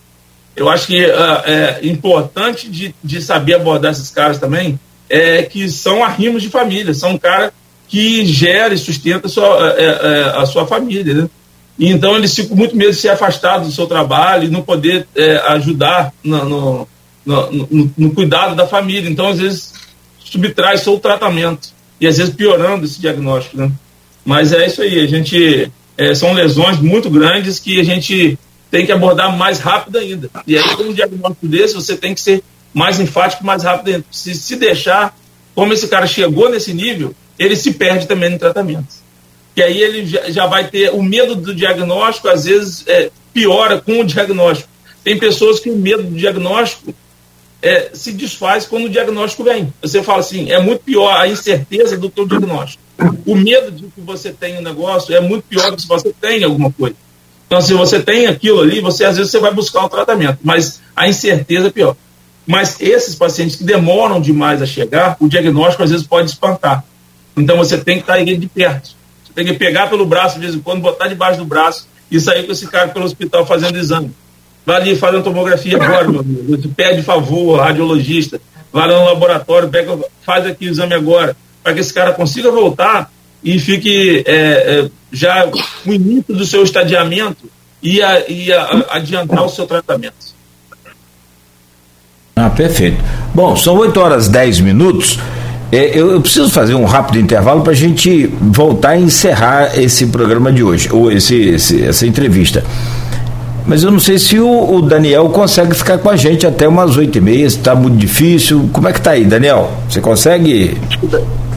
[0.56, 4.80] Eu acho que uh, é importante de, de saber abordar esses caras também,
[5.10, 7.54] é que são arrimos de família, são um cara
[7.88, 11.30] que gera e sustenta a sua, é, é, a sua família, né?
[11.78, 15.38] Então eles ficam muito medo de ser afastados do seu trabalho e não poder é,
[15.50, 16.88] ajudar no no,
[17.26, 19.10] no, no, no, cuidado da família.
[19.10, 19.74] Então, às vezes,
[20.24, 23.72] subtrai o tratamento e às vezes piorando esse diagnóstico, né?
[24.24, 28.38] Mas é isso aí, a gente é, são lesões muito grandes que a gente
[28.70, 30.30] tem que abordar mais rápido ainda.
[30.46, 32.44] E aí, com um diagnóstico desse, você tem que ser
[32.74, 34.04] mais enfático, mais rápido.
[34.12, 35.18] Se, se deixar,
[35.54, 39.06] como esse cara chegou nesse nível, ele se perde também no tratamento
[39.56, 44.02] que aí ele já, vai ter o medo do diagnóstico, às vezes é, piora com
[44.02, 44.70] o diagnóstico.
[45.02, 46.94] Tem pessoas que o medo do diagnóstico
[47.62, 49.74] é, se desfaz quando o diagnóstico vem.
[49.82, 52.84] Você fala assim, é muito pior a incerteza do que o diagnóstico.
[53.26, 56.14] O medo de que você tem um negócio é muito pior do que se você
[56.20, 56.96] tem alguma coisa.
[57.48, 60.82] Então, se você tem aquilo ali, você às vezes você vai buscar um tratamento, mas
[60.96, 61.96] a incerteza é pior.
[62.48, 66.84] Mas esses pacientes que demoram demais a chegar, o diagnóstico às vezes pode espantar.
[67.36, 68.96] Então você tem que estar aí de perto
[69.36, 72.46] tem que pegar pelo braço de vez em quando, botar debaixo do braço e sair
[72.46, 74.12] com esse cara pelo hospital fazendo exame.
[74.66, 76.70] Vai ali fazendo tomografia agora, meu amigo.
[76.70, 78.40] Pede favor, radiologista.
[78.72, 81.36] Vai lá no laboratório, pega, faz aqui o exame agora,
[81.66, 83.12] para que esse cara consiga voltar
[83.44, 85.50] e fique é, é, já
[85.84, 87.50] no início do seu estadiamento
[87.82, 90.14] e, a, e a, adiantar o seu tratamento.
[92.36, 93.04] Ah, perfeito.
[93.34, 95.18] Bom, são 8 horas 10 minutos.
[95.72, 100.06] É, eu, eu, preciso fazer um rápido intervalo para a gente voltar e encerrar esse
[100.06, 102.64] programa de hoje, ou esse, esse essa entrevista.
[103.66, 106.96] Mas eu não sei se o, o, Daniel consegue ficar com a gente até umas
[106.98, 108.70] oito e meia, está muito difícil.
[108.72, 109.72] Como é que tá aí, Daniel?
[109.90, 110.78] Você consegue?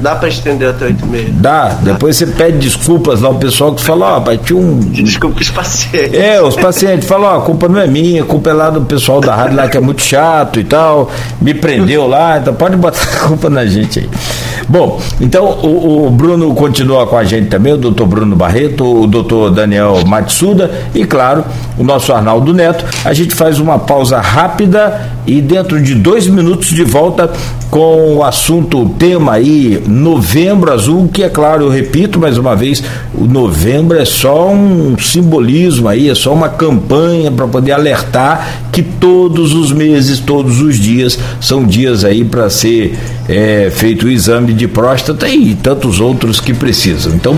[0.01, 1.34] Dá para estender até 8 meses.
[1.34, 1.68] Dá.
[1.68, 1.92] Dá.
[1.92, 4.78] Depois você pede desculpas lá ao pessoal que fala, ó, oh, tinha um.
[4.78, 6.14] Desculpa os pacientes.
[6.14, 8.82] É, os pacientes falam, ó, a culpa não é minha, a culpa é lá do
[8.82, 12.76] pessoal da rádio lá que é muito chato e tal, me prendeu lá, então pode
[12.76, 14.09] botar a culpa na gente aí.
[14.68, 19.07] Bom, então o, o Bruno continua com a gente também, o doutor Bruno Barreto, o
[19.07, 21.42] doutor Daniel Matsuda e, claro,
[21.78, 22.84] o nosso Arnaldo Neto.
[23.05, 27.30] A gente faz uma pausa rápida e dentro de dois minutos de volta
[27.70, 32.55] com o assunto, o tema aí, Novembro Azul, que é claro, eu repito mais uma
[32.55, 32.82] vez,
[33.14, 38.82] o novembro é só um simbolismo aí, é só uma campanha para poder alertar que
[38.82, 42.97] todos os meses, todos os dias são dias aí para ser
[43.28, 47.14] é, feito o exame de próstata e tantos outros que precisam.
[47.14, 47.36] Então,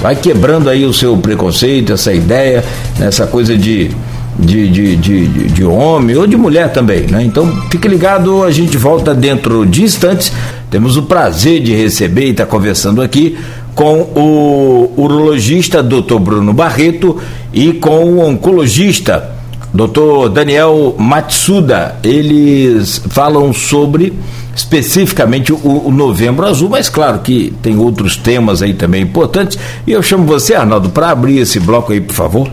[0.00, 2.64] vai quebrando aí o seu preconceito, essa ideia,
[3.00, 3.90] essa coisa de
[4.38, 7.22] de, de, de, de, homem ou de mulher também, né?
[7.22, 10.32] Então fique ligado, a gente volta dentro de instantes.
[10.70, 13.36] Temos o prazer de receber e estar tá conversando aqui
[13.74, 16.18] com o urologista Dr.
[16.18, 17.20] Bruno Barreto
[17.52, 19.32] e com o oncologista
[19.74, 20.28] Dr.
[20.32, 21.96] Daniel Matsuda.
[22.04, 24.12] Eles falam sobre
[24.54, 29.58] especificamente o, o, Novembro Azul, mas claro que tem outros temas aí também importantes.
[29.86, 32.50] E eu chamo você, Arnaldo, para abrir esse bloco aí, por favor.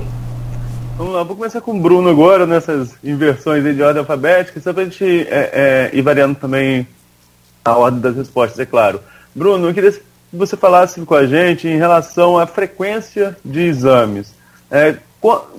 [0.97, 4.81] Vamos lá, vou começar com o Bruno agora, nessas inversões de ordem alfabética, só para
[4.81, 6.87] a gente é, é, ir variando também
[7.67, 8.99] a ordem das respostas, é claro.
[9.35, 10.01] Bruno, eu queria que
[10.33, 14.33] você falasse com a gente em relação à frequência de exames.
[14.69, 14.97] É,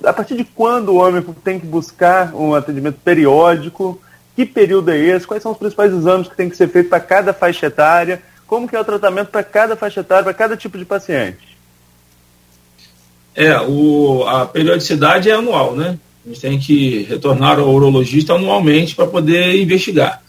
[0.03, 3.99] a partir de quando o homem tem que buscar um atendimento periódico?
[4.35, 5.27] Que período é esse?
[5.27, 8.21] Quais são os principais exames que tem que ser feitos para cada faixa etária?
[8.47, 11.57] Como que é o tratamento para cada faixa etária, para cada tipo de paciente?
[13.35, 15.97] É, o, a periodicidade é anual, né?
[16.25, 20.21] A gente tem que retornar ao urologista anualmente para poder investigar.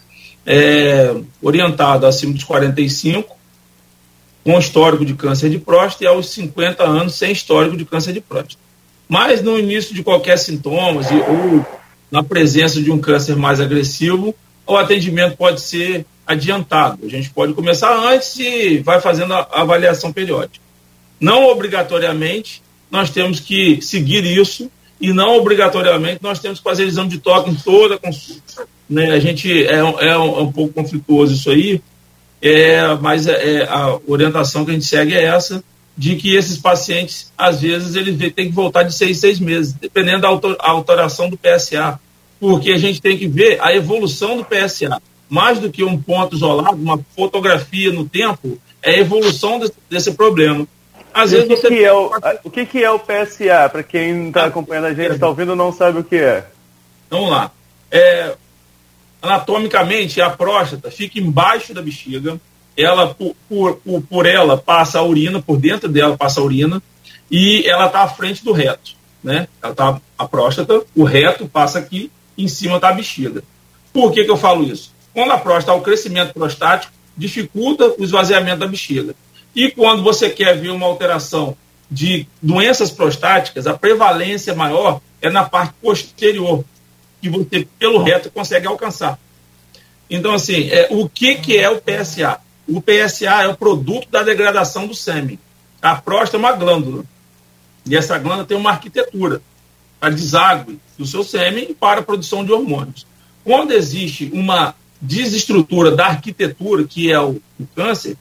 [0.46, 3.36] É, orientado acima dos 45,
[4.44, 8.20] com histórico de câncer de próstata, e aos 50 anos sem histórico de câncer de
[8.20, 8.58] próstata.
[9.08, 11.66] Mas no início de qualquer sintoma, ou
[12.10, 14.34] na presença de um câncer mais agressivo,
[14.66, 17.04] o atendimento pode ser adiantado.
[17.04, 20.64] A gente pode começar antes e vai fazendo a avaliação periódica.
[21.20, 24.70] Não obrigatoriamente nós temos que seguir isso
[25.00, 28.66] e não obrigatoriamente nós temos que fazer exame de toque em toda consulta.
[28.90, 29.12] Né?
[29.12, 31.80] A gente é, é, um, é um pouco conflituoso isso aí,
[32.42, 35.62] é, mas é, é, a orientação que a gente segue é essa,
[35.96, 40.22] de que esses pacientes, às vezes, eles têm que voltar de seis, seis meses, dependendo
[40.22, 40.28] da
[40.58, 42.00] alteração do PSA,
[42.40, 45.00] porque a gente tem que ver a evolução do PSA.
[45.28, 50.12] Mais do que um ponto isolado, uma fotografia no tempo, é a evolução desse, desse
[50.12, 50.66] problema.
[51.12, 51.68] Às vezes o, que você...
[51.68, 52.10] que é o,
[52.44, 53.68] o que, que é o PSA?
[53.70, 56.46] Para quem está acompanhando a gente, está ouvindo não sabe o que é.
[57.10, 57.50] Vamos lá.
[57.90, 58.34] É,
[59.22, 62.40] anatomicamente, a próstata fica embaixo da bexiga,
[62.76, 66.82] ela por, por, por ela passa a urina, por dentro dela passa a urina,
[67.30, 68.92] e ela está à frente do reto.
[69.22, 69.46] Né?
[69.62, 73.42] Ela tá, a próstata, o reto passa aqui, em cima está a bexiga.
[73.92, 74.92] Por que, que eu falo isso?
[75.12, 79.14] Quando a próstata, o crescimento prostático dificulta o esvaziamento da bexiga.
[79.54, 81.56] E quando você quer ver uma alteração
[81.90, 86.64] de doenças prostáticas, a prevalência maior é na parte posterior,
[87.20, 89.18] que você, pelo reto, consegue alcançar.
[90.08, 92.40] Então, assim, é, o que, que é o PSA?
[92.66, 95.38] O PSA é o produto da degradação do sêmen.
[95.80, 97.04] A próstata é uma glândula.
[97.86, 99.40] E essa glândula tem uma arquitetura.
[100.00, 103.06] A deságue do seu sêmen para a produção de hormônios.
[103.44, 108.16] Quando existe uma desestrutura da arquitetura, que é o, o câncer,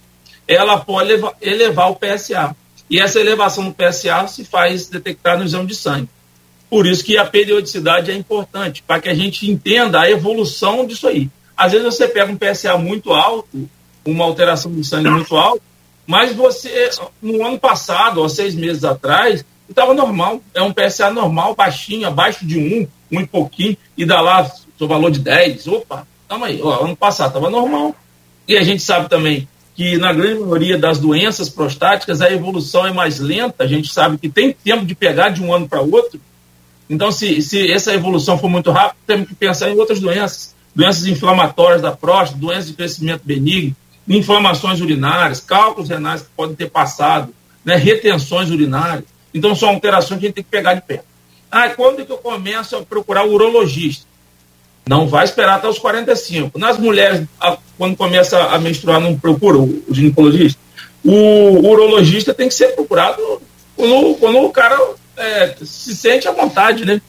[0.48, 2.56] ela pode elevar, elevar o PSA.
[2.90, 6.10] E essa elevação do PSA se faz detectar no exame de sangue.
[6.70, 11.08] Por isso que a periodicidade é importante, para que a gente entenda a evolução disso
[11.08, 11.30] aí.
[11.58, 13.68] Às vezes você pega um PSA muito alto,
[14.06, 15.62] uma alteração do sangue muito alta,
[16.06, 16.90] mas você,
[17.22, 20.42] no ano passado, ou seis meses atrás, estava normal.
[20.54, 24.50] É um PSA normal, baixinho, abaixo de um, um pouquinho, e dá lá
[24.80, 25.68] o valor de 10.
[25.68, 27.96] Opa, calma aí, ó, ano passado estava normal.
[28.48, 32.92] E a gente sabe também que na grande maioria das doenças prostáticas a evolução é
[32.92, 36.20] mais lenta, a gente sabe que tem tempo de pegar de um ano para outro,
[36.90, 40.56] então, se, se essa evolução for muito rápida, temos que pensar em outras doenças.
[40.76, 43.76] Doenças inflamatórias da próstata, doenças de crescimento benigno,
[44.08, 47.34] inflamações urinárias, cálculos renais que podem ter passado,
[47.64, 49.04] né, retenções urinárias.
[49.34, 51.06] Então, são alterações que a gente tem que pegar de perto.
[51.52, 54.06] Ah, quando que eu começo a procurar o urologista?
[54.88, 56.58] Não vai esperar até os 45.
[56.58, 57.28] Nas mulheres,
[57.78, 60.60] quando começa a menstruar, não procura o ginecologista?
[61.04, 63.42] O urologista tem que ser procurado
[63.76, 64.78] quando, quando o cara
[65.20, 67.02] é, se sente à vontade, né?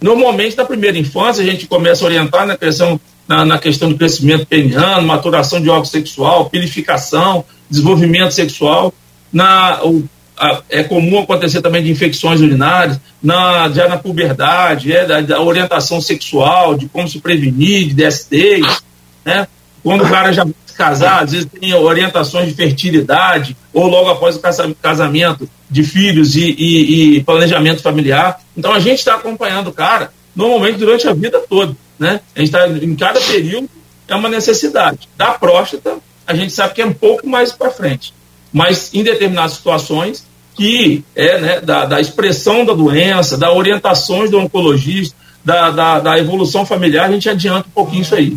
[0.00, 3.96] Normalmente, na primeira infância, a gente começa a orientar na questão, na, na questão do
[3.96, 8.92] crescimento peniano, maturação de órgão sexual, purificação, desenvolvimento sexual.
[9.32, 10.04] Na, o,
[10.36, 15.40] a, é comum acontecer também de infecções urinárias, na, já na puberdade, é, da, da
[15.40, 18.82] orientação sexual, de como se prevenir de DSTs,
[19.24, 19.46] né?
[19.82, 24.40] Quando o cara já casar, às vezes tem orientações de fertilidade, ou logo após o
[24.80, 28.40] casamento, de filhos e, e, e planejamento familiar.
[28.56, 31.74] Então a gente está acompanhando o cara normalmente durante a vida toda.
[31.98, 32.20] Né?
[32.36, 33.68] A gente está em cada período
[34.08, 35.08] é uma necessidade.
[35.16, 38.12] Da próstata, a gente sabe que é um pouco mais para frente.
[38.52, 44.38] Mas em determinadas situações, que é né, da, da expressão da doença, da orientações do
[44.38, 48.36] oncologista, da, da, da evolução familiar, a gente adianta um pouquinho isso aí.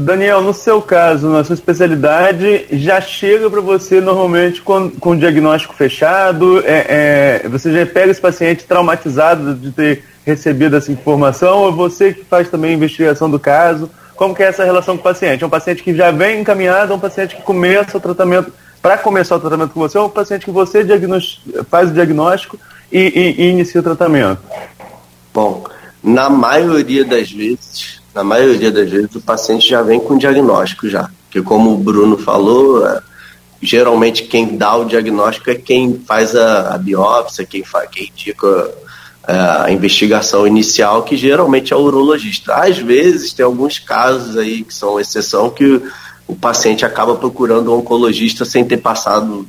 [0.00, 5.74] Daniel, no seu caso, na sua especialidade, já chega para você normalmente com, com diagnóstico
[5.74, 6.60] fechado?
[6.66, 12.14] É, é, você já pega esse paciente traumatizado de ter recebido essa informação ou você
[12.14, 13.90] que faz também a investigação do caso?
[14.16, 15.44] Como que é essa relação com o paciente?
[15.44, 18.96] É um paciente que já vem encaminhado, é um paciente que começa o tratamento para
[18.96, 20.86] começar o tratamento com você, ou é um paciente que você
[21.68, 22.58] faz o diagnóstico
[22.90, 24.40] e, e, e inicia o tratamento?
[25.32, 25.64] Bom,
[26.02, 31.08] na maioria das vezes na maioria das vezes o paciente já vem com diagnóstico já.
[31.24, 33.00] Porque como o Bruno falou, é,
[33.62, 38.74] geralmente quem dá o diagnóstico é quem faz a, a biópsia, quem, faz, quem indica
[39.28, 42.54] é, a investigação inicial, que geralmente é o urologista.
[42.54, 45.80] Às vezes tem alguns casos aí que são exceção que
[46.26, 49.46] o paciente acaba procurando um oncologista sem ter passado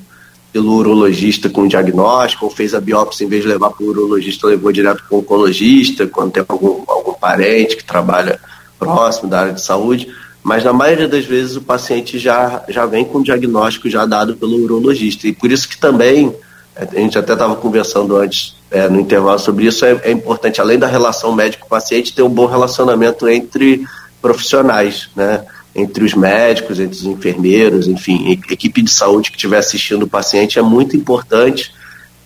[0.51, 4.47] pelo urologista com diagnóstico, ou fez a biópsia, em vez de levar para o urologista,
[4.47, 8.39] levou direto para o oncologista, quando tem algum, algum parente que trabalha
[8.81, 10.11] próximo da área de saúde,
[10.43, 14.57] mas na maioria das vezes o paciente já, já vem com diagnóstico já dado pelo
[14.57, 15.27] urologista.
[15.27, 16.35] E por isso que também,
[16.75, 20.59] é, a gente até estava conversando antes é, no intervalo sobre isso, é, é, importante,
[20.59, 23.85] além da relação médico-paciente, ter um bom relacionamento entre
[24.19, 25.45] profissionais, né?
[25.73, 30.59] Entre os médicos, entre os enfermeiros, enfim, equipe de saúde que estiver assistindo o paciente
[30.59, 31.71] é muito importante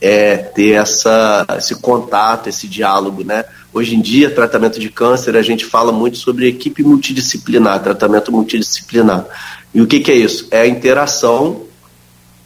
[0.01, 3.45] é, ter essa, esse contato, esse diálogo, né?
[3.75, 9.25] Hoje em dia, tratamento de câncer, a gente fala muito sobre equipe multidisciplinar, tratamento multidisciplinar.
[9.73, 10.47] E o que, que é isso?
[10.49, 11.63] É a interação,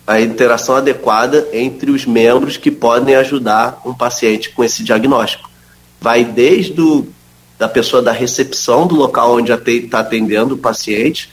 [0.08, 5.48] a interação adequada entre os membros que podem ajudar um paciente com esse diagnóstico.
[6.02, 7.08] Vai desde o
[7.60, 11.30] da pessoa da recepção do local onde está atendendo o paciente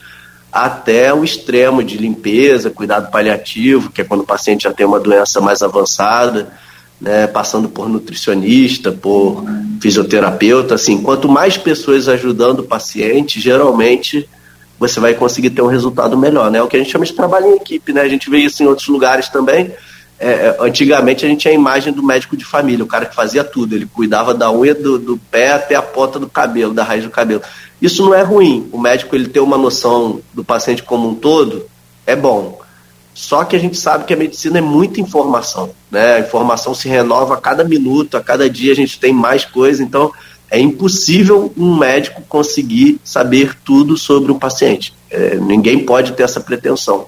[0.51, 4.99] até o extremo de limpeza, cuidado paliativo, que é quando o paciente já tem uma
[4.99, 6.53] doença mais avançada,
[6.99, 9.43] né, passando por nutricionista, por
[9.81, 14.27] fisioterapeuta, assim, quanto mais pessoas ajudando o paciente, geralmente
[14.79, 16.59] você vai conseguir ter um resultado melhor, né?
[16.59, 18.01] É o que a gente chama de trabalho em equipe, né?
[18.01, 19.71] A gente vê isso em outros lugares também,
[20.19, 23.15] é, é, antigamente a gente tinha a imagem do médico de família, o cara que
[23.15, 26.83] fazia tudo, ele cuidava da unha do, do, pé até a ponta do cabelo, da
[26.83, 27.41] raiz do cabelo.
[27.79, 28.67] Isso não é ruim.
[28.71, 31.67] O médico ele ter uma noção do paciente como um todo
[32.05, 32.59] é bom.
[33.17, 36.17] Só que a gente sabe que a medicina é muita informação, né?
[36.17, 39.81] A informação se renova a cada minuto, a cada dia a gente tem mais coisa,
[39.81, 40.13] então
[40.51, 44.93] é impossível um médico conseguir saber tudo sobre um paciente.
[45.09, 47.07] É, ninguém pode ter essa pretensão.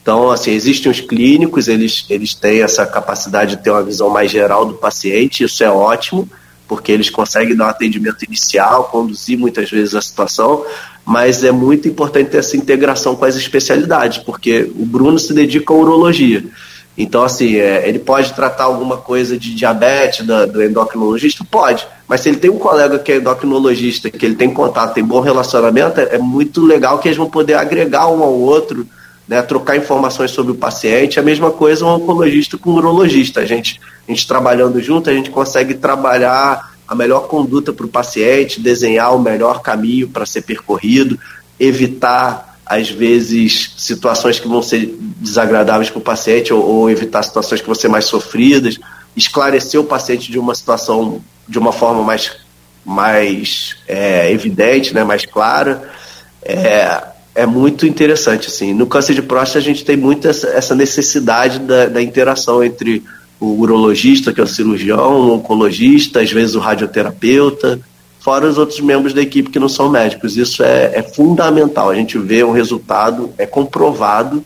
[0.00, 4.30] Então, assim, existem os clínicos, eles, eles têm essa capacidade de ter uma visão mais
[4.30, 6.26] geral do paciente, isso é ótimo,
[6.66, 10.64] porque eles conseguem dar um atendimento inicial, conduzir muitas vezes a situação,
[11.04, 15.72] mas é muito importante ter essa integração com as especialidades, porque o Bruno se dedica
[15.72, 16.44] à urologia.
[16.96, 21.44] Então, assim, é, ele pode tratar alguma coisa de diabetes da, do endocrinologista?
[21.50, 21.86] Pode.
[22.06, 25.20] Mas se ele tem um colega que é endocrinologista, que ele tem contato, tem bom
[25.20, 28.86] relacionamento, é, é muito legal que eles vão poder agregar um ao outro
[29.26, 31.18] né, trocar informações sobre o paciente.
[31.18, 33.40] A mesma coisa um oncologista com um urologista.
[33.40, 37.88] A gente, a gente trabalhando junto, a gente consegue trabalhar a melhor conduta para o
[37.88, 41.18] paciente, desenhar o melhor caminho para ser percorrido,
[41.58, 47.60] evitar, às vezes, situações que vão ser desagradáveis para o paciente ou, ou, evitar situações
[47.60, 48.78] que vão ser mais sofridas,
[49.16, 52.32] esclarecer o paciente de uma situação de uma forma mais,
[52.84, 55.90] mais é, evidente, né, mais clara.
[56.42, 57.02] É,
[57.34, 58.48] é muito interessante.
[58.48, 58.72] Assim.
[58.72, 63.02] No câncer de próstata, a gente tem muito essa, necessidade da, da, interação entre
[63.40, 67.80] o urologista, que é o cirurgião, o oncologista, às vezes o radioterapeuta,
[68.20, 70.36] fora os outros membros da equipe que não são médicos.
[70.36, 71.90] Isso é, é fundamental.
[71.90, 74.44] A gente vê um resultado, é comprovado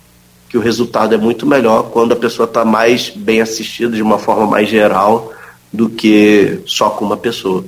[0.48, 4.18] que o resultado é muito melhor quando a pessoa está mais bem assistida de uma
[4.18, 5.32] forma mais geral
[5.72, 7.64] do que só com uma pessoa.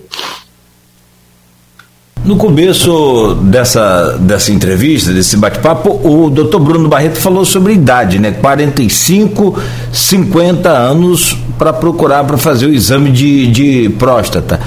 [2.30, 8.30] No começo dessa, dessa entrevista, desse bate-papo, o doutor Bruno Barreto falou sobre idade, né?
[8.30, 9.60] 45,
[9.92, 14.60] 50 anos para procurar para fazer o exame de, de próstata.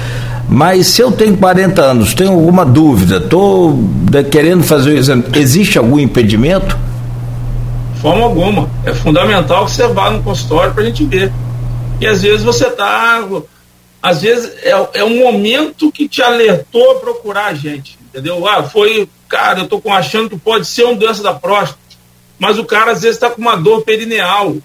[0.50, 5.24] Mas se eu tenho 40 anos, tenho alguma dúvida, estou né, querendo fazer o exame,
[5.34, 6.78] existe algum impedimento?
[8.02, 8.68] Forma alguma.
[8.84, 11.32] É fundamental que você vá no consultório para a gente ver.
[12.02, 13.26] E às vezes você está
[14.04, 18.46] às vezes é, é um momento que te alertou a procurar a gente, entendeu?
[18.46, 21.80] Ah, foi, cara, eu tô achando que pode ser uma doença da próstata,
[22.38, 24.58] mas o cara às vezes está com uma dor perineal,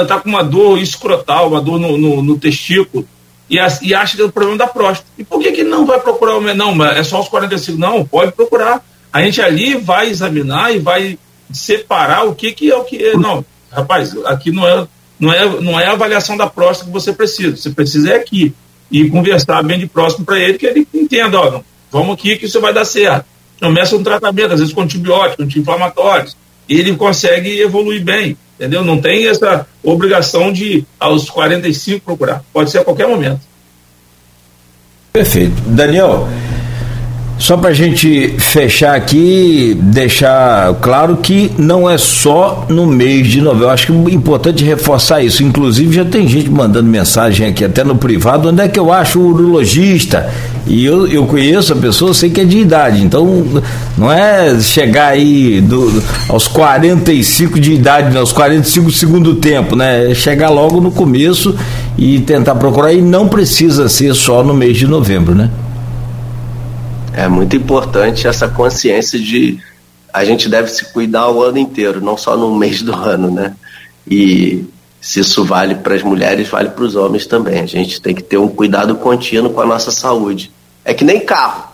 [0.00, 3.04] está ah, com uma dor escrotal, uma dor no, no, no testículo,
[3.50, 5.10] e, e, acha que é o problema da próstata.
[5.18, 7.78] E por que, que não vai procurar o Não, é só os 45.
[7.78, 8.84] Não, pode procurar.
[9.12, 11.18] A gente ali vai examinar e vai
[11.50, 13.16] separar o que, que é o que é.
[13.16, 14.86] Não, rapaz, aqui não é,
[15.18, 17.56] não, é, não é a avaliação da próstata que você precisa.
[17.56, 18.54] Você precisa é aqui
[18.90, 21.60] e conversar bem de próximo para ele, que ele entenda, ó,
[21.90, 23.26] vamos aqui que isso vai dar certo.
[23.60, 26.36] Começa um tratamento, às vezes com antibióticos, anti-inflamatórios,
[26.68, 28.84] e ele consegue evoluir bem, entendeu?
[28.84, 32.44] Não tem essa obrigação de, aos 45, procurar.
[32.52, 33.40] Pode ser a qualquer momento.
[35.12, 35.60] Perfeito.
[35.66, 36.28] Daniel,
[37.38, 43.40] só para a gente fechar aqui, deixar claro que não é só no mês de
[43.40, 43.68] novembro.
[43.68, 45.44] Acho que é importante reforçar isso.
[45.44, 49.20] Inclusive, já tem gente mandando mensagem aqui, até no privado, onde é que eu acho
[49.20, 50.28] o urologista?
[50.66, 53.04] E eu, eu conheço a pessoa, sei que é de idade.
[53.04, 53.44] Então,
[53.96, 60.10] não é chegar aí do, aos 45 de idade, aos 45 segundo tempo, né?
[60.10, 61.54] É chegar logo no começo
[61.96, 62.92] e tentar procurar.
[62.92, 65.48] E não precisa ser só no mês de novembro, né?
[67.18, 69.58] É muito importante essa consciência de
[70.14, 73.56] a gente deve se cuidar o ano inteiro, não só no mês do ano, né?
[74.08, 74.64] E
[75.00, 77.58] se isso vale para as mulheres, vale para os homens também.
[77.58, 80.52] A gente tem que ter um cuidado contínuo com a nossa saúde.
[80.84, 81.64] É que nem carro.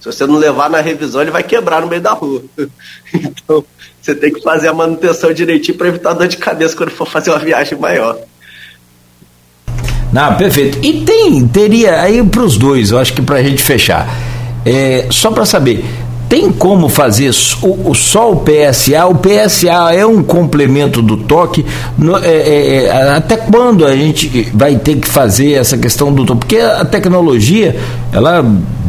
[0.00, 2.42] Se você não levar na revisão, ele vai quebrar no meio da rua.
[3.12, 3.64] Então,
[4.00, 7.30] você tem que fazer a manutenção direitinho para evitar dor de cabeça quando for fazer
[7.30, 8.18] uma viagem maior.
[10.12, 10.78] Não, perfeito.
[10.82, 14.06] E tem, teria aí para os dois, eu acho que para a gente fechar
[14.64, 15.84] é, só para saber,
[16.30, 19.04] tem como fazer o, o, só o PSA?
[19.06, 21.66] O PSA é um complemento do toque?
[21.98, 26.24] No, é, é, é, até quando a gente vai ter que fazer essa questão do
[26.24, 26.38] toque?
[26.38, 27.76] Porque a tecnologia,
[28.12, 28.44] ela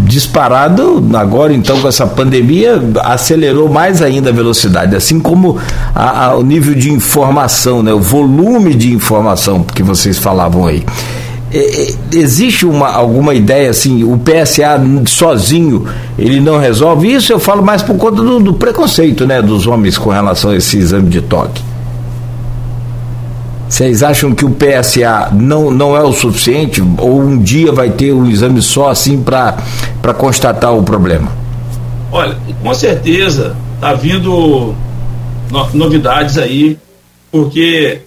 [0.05, 5.57] disparado agora então com essa pandemia, acelerou mais ainda a velocidade, assim como
[5.95, 10.83] a, a, o nível de informação, né, o volume de informação que vocês falavam aí.
[11.53, 15.85] É, é, existe uma, alguma ideia assim, o PSA sozinho
[16.17, 17.33] ele não resolve isso?
[17.33, 20.77] Eu falo mais por conta do, do preconceito né, dos homens com relação a esse
[20.77, 21.61] exame de toque.
[23.67, 26.83] Vocês acham que o PSA não, não é o suficiente?
[26.97, 31.31] Ou um dia vai ter um exame só assim para constatar o problema?
[32.11, 34.75] Olha, com certeza está vindo
[35.73, 36.77] novidades aí,
[37.31, 38.01] porque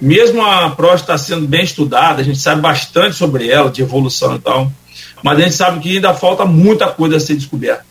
[0.00, 4.38] mesmo a próstata sendo bem estudada, a gente sabe bastante sobre ela, de evolução e
[4.38, 4.72] tal,
[5.22, 7.84] mas a gente sabe que ainda falta muita coisa a ser descoberta,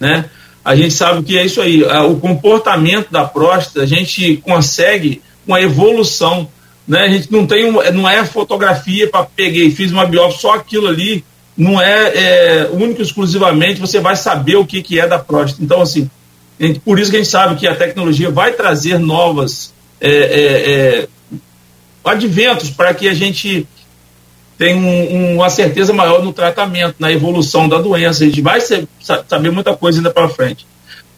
[0.00, 0.24] né?
[0.64, 5.60] A gente sabe que é isso aí, o comportamento da próstata, a gente consegue uma
[5.60, 6.48] evolução,
[6.86, 7.02] né?
[7.02, 11.24] A gente não tem, não é fotografia para peguei, fiz uma biópsia, só aquilo ali,
[11.56, 15.62] não é, é único exclusivamente, você vai saber o que, que é da próstata.
[15.62, 16.10] Então, assim,
[16.58, 20.72] gente, por isso que a gente sabe que a tecnologia vai trazer novas é, é,
[20.72, 21.08] é
[22.04, 23.66] adventos para que a gente
[24.58, 28.22] tenha um, uma certeza maior no tratamento, na evolução da doença.
[28.22, 28.86] A gente vai ser,
[29.28, 30.66] saber muita coisa ainda para frente.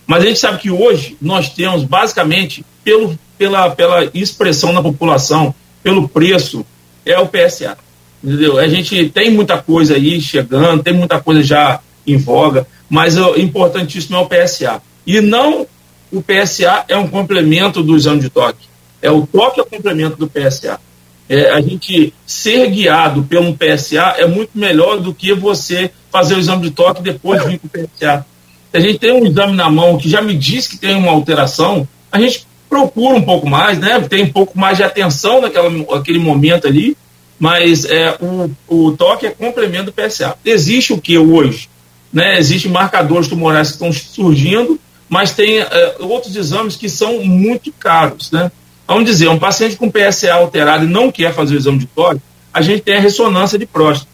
[0.07, 5.55] Mas a gente sabe que hoje nós temos, basicamente, pelo, pela, pela expressão na população,
[5.83, 6.65] pelo preço,
[7.05, 7.77] é o PSA.
[8.23, 8.59] Entendeu?
[8.59, 13.37] A gente tem muita coisa aí chegando, tem muita coisa já em voga, mas o
[13.37, 14.81] importantíssimo é o PSA.
[15.07, 15.67] E não
[16.13, 18.74] o PSA é um complemento do exame de toque.
[19.05, 20.81] É o toque é complemento do PSA.
[21.29, 26.39] É, a gente ser guiado pelo PSA é muito melhor do que você fazer o
[26.39, 28.25] exame de toque e depois vir com o PSA.
[28.71, 31.13] Se a gente tem um exame na mão que já me diz que tem uma
[31.13, 34.01] alteração, a gente procura um pouco mais, né?
[34.01, 36.97] Tem um pouco mais de atenção naquela, naquele momento ali,
[37.39, 40.35] mas é, o, o toque é complemento do PSA.
[40.43, 41.69] Existe o que hoje?
[42.11, 42.39] Né?
[42.39, 44.81] Existem marcadores tumorais que estão surgindo,
[45.11, 48.51] mas tem é, outros exames que são muito caros, né?
[48.87, 52.21] Vamos dizer, um paciente com PSA alterado e não quer fazer o exame de toque,
[52.53, 54.11] a gente tem a ressonância de próstata.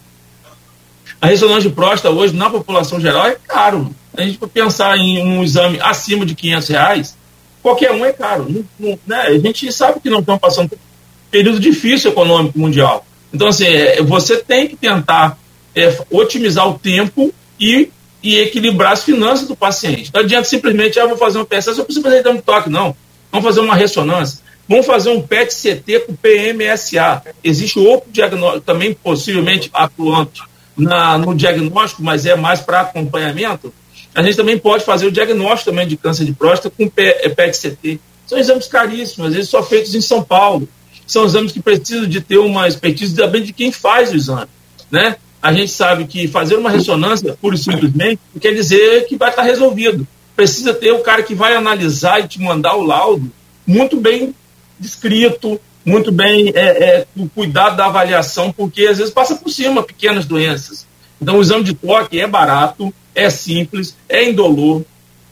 [1.20, 3.94] A ressonância de próstata hoje, na população geral, é caro.
[4.16, 7.16] A gente pensar em um exame acima de 500 reais,
[7.62, 8.46] qualquer um é caro.
[8.48, 9.22] Não, não, né?
[9.22, 13.04] A gente sabe que não estamos passando por um período difícil econômico mundial.
[13.32, 15.38] Então, assim, é, você tem que tentar
[15.74, 17.90] é, otimizar o tempo e,
[18.22, 20.10] e, equilibrar as finanças do paciente.
[20.12, 22.70] Não adianta simplesmente, ah, vou fazer um PSA, eu preciso fazer de toque.
[22.70, 22.96] Não.
[23.30, 24.40] Vamos fazer uma ressonância.
[24.70, 27.24] Vamos fazer um PET-CT com PMSA.
[27.42, 30.42] Existe outro diagnóstico, também possivelmente atuante
[30.76, 33.74] na, no diagnóstico, mas é mais para acompanhamento.
[34.14, 37.98] A gente também pode fazer o diagnóstico também de câncer de próstata com PET-CT.
[38.28, 40.68] São exames caríssimos, às vezes só feitos em São Paulo.
[41.04, 44.46] São exames que precisam de ter uma expertise também de quem faz o exame.
[44.88, 45.16] Né?
[45.42, 49.42] A gente sabe que fazer uma ressonância, pura e simplesmente, quer dizer que vai estar
[49.42, 50.06] resolvido.
[50.36, 53.32] Precisa ter o cara que vai analisar e te mandar o laudo
[53.66, 54.34] muito bem
[54.80, 59.82] descrito, muito bem é, é, o cuidado da avaliação, porque às vezes passa por cima
[59.82, 60.86] pequenas doenças.
[61.20, 64.82] Então o exame de toque é barato, é simples, é indolor.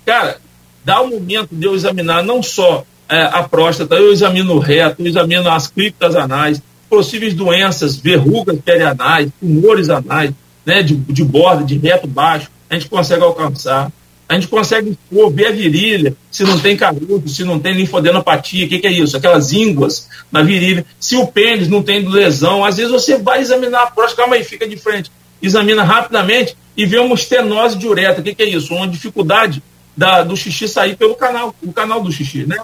[0.05, 0.39] Cara,
[0.85, 5.01] dá o momento de eu examinar não só é, a próstata, eu examino o reto,
[5.01, 10.33] eu examino as criptas anais, possíveis doenças, verrugas perianais, tumores anais,
[10.65, 13.91] né, de, de borda, de reto baixo, a gente consegue alcançar
[14.29, 18.67] a gente consegue expor, ver a virilha, se não tem carudo, se não tem linfodenopatia,
[18.67, 19.17] o que, que, é isso?
[19.17, 20.85] Aquelas ínguas na virilha.
[21.01, 24.45] Se o pênis não tem lesão, às vezes você vai examinar a próstata, calma aí,
[24.45, 25.11] fica de frente.
[25.41, 28.21] Examina rapidamente e vê uma estenose de uretra.
[28.21, 28.75] O que, que, é isso?
[28.75, 29.63] Uma dificuldade
[29.97, 32.59] da, do xixi sair pelo canal, o canal do xixi, né?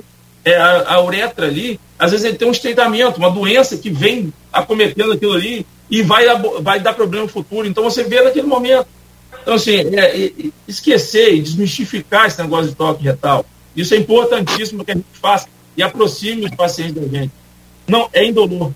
[0.44, 4.30] É, a, a uretra ali, às vezes ele tem um estreitamento, uma doença que vem
[4.52, 6.26] acometendo aquilo ali e vai,
[6.60, 7.66] vai dar problema no futuro.
[7.66, 8.86] Então você vê naquele momento
[9.44, 10.32] então, assim, é,
[10.66, 13.44] esquecer e desmistificar esse negócio de toque retal,
[13.76, 15.46] isso é importantíssimo que a gente faça
[15.76, 17.30] e aproxime os pacientes da gente.
[17.86, 18.72] Não, é indolor.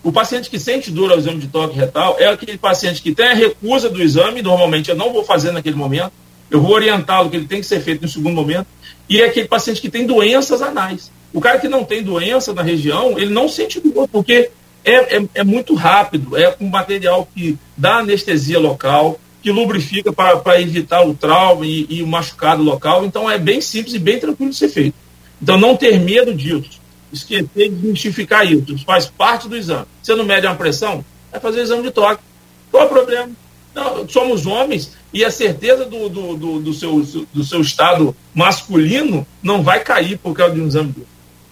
[0.00, 3.26] O paciente que sente dor ao exame de toque retal é aquele paciente que tem
[3.26, 6.12] a recusa do exame, normalmente eu não vou fazer naquele momento,
[6.48, 8.68] eu vou orientá-lo que ele tem que ser feito no segundo momento,
[9.08, 11.10] e é aquele paciente que tem doenças anais.
[11.32, 14.50] O cara que não tem doença na região, ele não sente dor, porque
[14.84, 20.60] é, é, é muito rápido, é com material que dá anestesia local, que lubrifica para
[20.60, 23.04] evitar o trauma e, e, o machucado local.
[23.04, 24.94] Então é bem simples e bem tranquilo de ser feito.
[25.40, 26.80] Então não ter medo disso.
[27.12, 28.78] Esquecer de desmistificar isso.
[28.86, 29.86] Faz parte do exame.
[30.02, 32.22] Você não mede uma pressão, vai fazer o exame de toque.
[32.70, 33.30] Qual é o problema?
[33.74, 37.02] Não, somos homens e a certeza do, do, do, do, seu,
[37.32, 40.94] do seu estado masculino não vai cair por causa de um exame.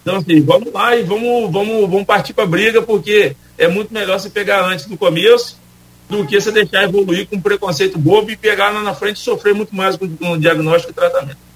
[0.02, 3.92] Então, assim, vamos lá e vamos, vamos, vamos partir para a briga, porque é muito
[3.92, 5.58] melhor se pegar antes do começo
[6.11, 9.20] do que você deixar evoluir com um preconceito bobo e pegar lá na frente e
[9.20, 11.51] sofrer muito mais com, com diagnóstico e tratamento.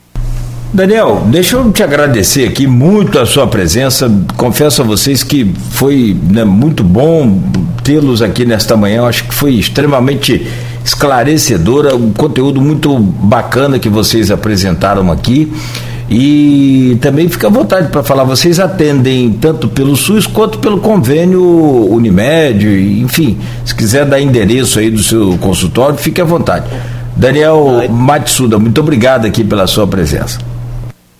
[0.72, 4.10] Daniel, deixa eu te agradecer aqui muito a sua presença.
[4.36, 7.40] Confesso a vocês que foi né, muito bom
[7.84, 8.96] tê-los aqui nesta manhã.
[8.96, 10.48] Eu acho que foi extremamente
[10.84, 15.52] esclarecedora, um conteúdo muito bacana que vocês apresentaram aqui.
[16.16, 21.42] E também fica à vontade para falar, vocês atendem tanto pelo SUS quanto pelo convênio
[21.92, 22.64] Unimed,
[23.02, 23.36] enfim,
[23.66, 26.70] se quiser dar endereço aí do seu consultório, fique à vontade.
[27.16, 30.38] Daniel Matsuda, muito obrigado aqui pela sua presença.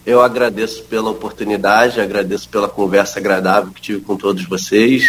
[0.06, 5.08] Eu agradeço pela oportunidade, agradeço pela conversa agradável que tive com todos vocês.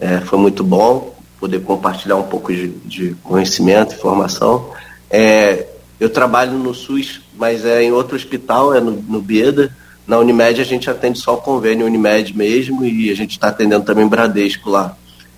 [0.00, 4.70] É, foi muito bom poder compartilhar um pouco de, de conhecimento, informação.
[5.08, 5.68] É,
[6.00, 9.74] eu trabalho no SUS, mas é em outro hospital, é no, no Bieda.
[10.06, 13.84] Na Unimed a gente atende só o convênio Unimed mesmo e a gente está atendendo
[13.84, 14.96] também Bradesco lá.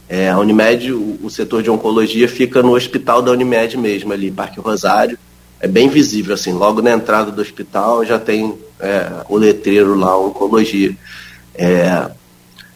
[0.09, 4.31] É, a Unimed, o, o, setor de oncologia fica no hospital da Unimed mesmo, ali,
[4.31, 5.19] Parque Rosário.
[5.61, 10.19] É bem visível, assim, logo na entrada do hospital já tem é, o letreiro lá,
[10.19, 10.95] oncologia.
[11.55, 12.11] É,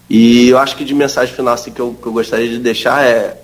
[0.09, 3.05] e eu acho que de mensagem final assim, que, eu, que eu gostaria de deixar
[3.05, 3.39] é,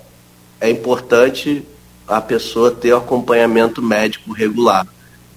[0.59, 1.63] é importante
[2.07, 4.87] a pessoa ter o acompanhamento médico regular.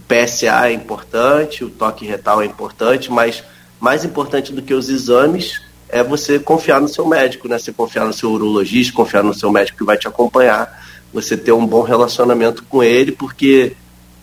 [0.09, 3.45] PSA é importante, o toque retal é importante, mas
[3.79, 7.59] mais importante do que os exames é você confiar no seu médico, né?
[7.59, 10.83] Você confiar no seu urologista, confiar no seu médico que vai te acompanhar,
[11.13, 13.77] você ter um bom relacionamento com ele, porque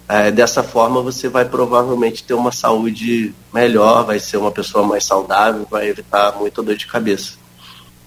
[0.07, 5.03] é, dessa forma você vai provavelmente ter uma saúde melhor, vai ser uma pessoa mais
[5.03, 7.33] saudável, vai evitar muita dor de cabeça.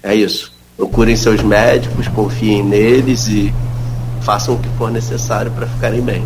[0.03, 0.53] É isso.
[0.77, 3.53] Procurem seus médicos, confiem neles e
[4.21, 6.25] façam o que for necessário para ficarem bem.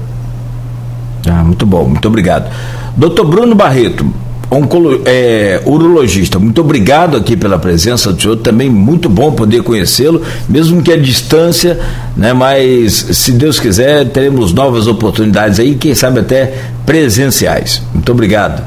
[1.28, 2.52] Ah, muito bom, muito obrigado.
[2.96, 4.06] Doutor Bruno Barreto,
[4.52, 10.22] oncolo, é, urologista, muito obrigado aqui pela presença do senhor, também muito bom poder conhecê-lo,
[10.48, 11.80] mesmo que a distância,
[12.16, 16.54] né, mas se Deus quiser, teremos novas oportunidades aí, quem sabe até
[16.86, 17.82] presenciais.
[17.94, 18.64] Muito obrigado.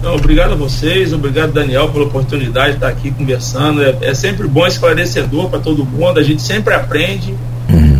[0.00, 3.82] Então, obrigado a vocês, obrigado Daniel pela oportunidade de estar aqui conversando.
[3.82, 7.34] É, é sempre bom, esclarecedor para todo mundo, a gente sempre aprende.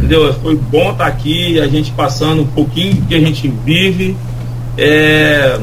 [0.04, 0.32] Entendeu?
[0.34, 4.14] Foi bom estar aqui, a gente passando um pouquinho que a gente vive.
[4.76, 5.58] É,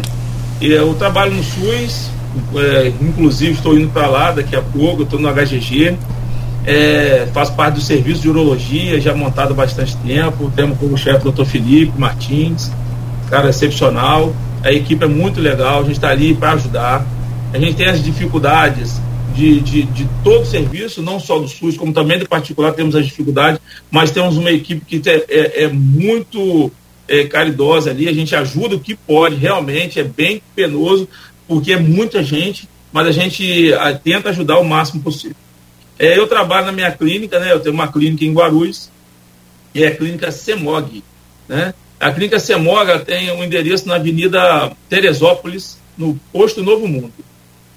[0.60, 2.10] eu trabalho no SUS,
[2.56, 5.96] é, inclusive estou indo para lá daqui a pouco, estou no HGG.
[6.66, 10.52] É, faço parte do serviço de urologia, já montado há bastante tempo.
[10.56, 11.46] Temos como chefe o Dr.
[11.46, 12.72] Felipe Martins,
[13.30, 14.34] cara excepcional.
[14.64, 17.06] A equipe é muito legal, a gente está ali para ajudar.
[17.54, 19.02] A gente tem as dificuldades
[19.36, 22.96] de, de, de, todo o serviço, não só do SUS, como também do particular, temos
[22.96, 23.60] as dificuldades,
[23.90, 26.72] mas temos uma equipe que é, é, é muito
[27.08, 31.08] é, caridosa ali, a gente ajuda o que pode, realmente é bem penoso,
[31.48, 35.36] porque é muita gente, mas a gente a, tenta ajudar o máximo possível.
[36.00, 37.52] É, eu trabalho na minha clínica, né?
[37.52, 38.90] Eu tenho uma clínica em Guarulhos,
[39.74, 41.04] e é a clínica CEMOG,
[41.48, 41.74] né?
[42.00, 47.14] A clínica CEMOG tem um endereço na Avenida Teresópolis, no posto Novo Mundo.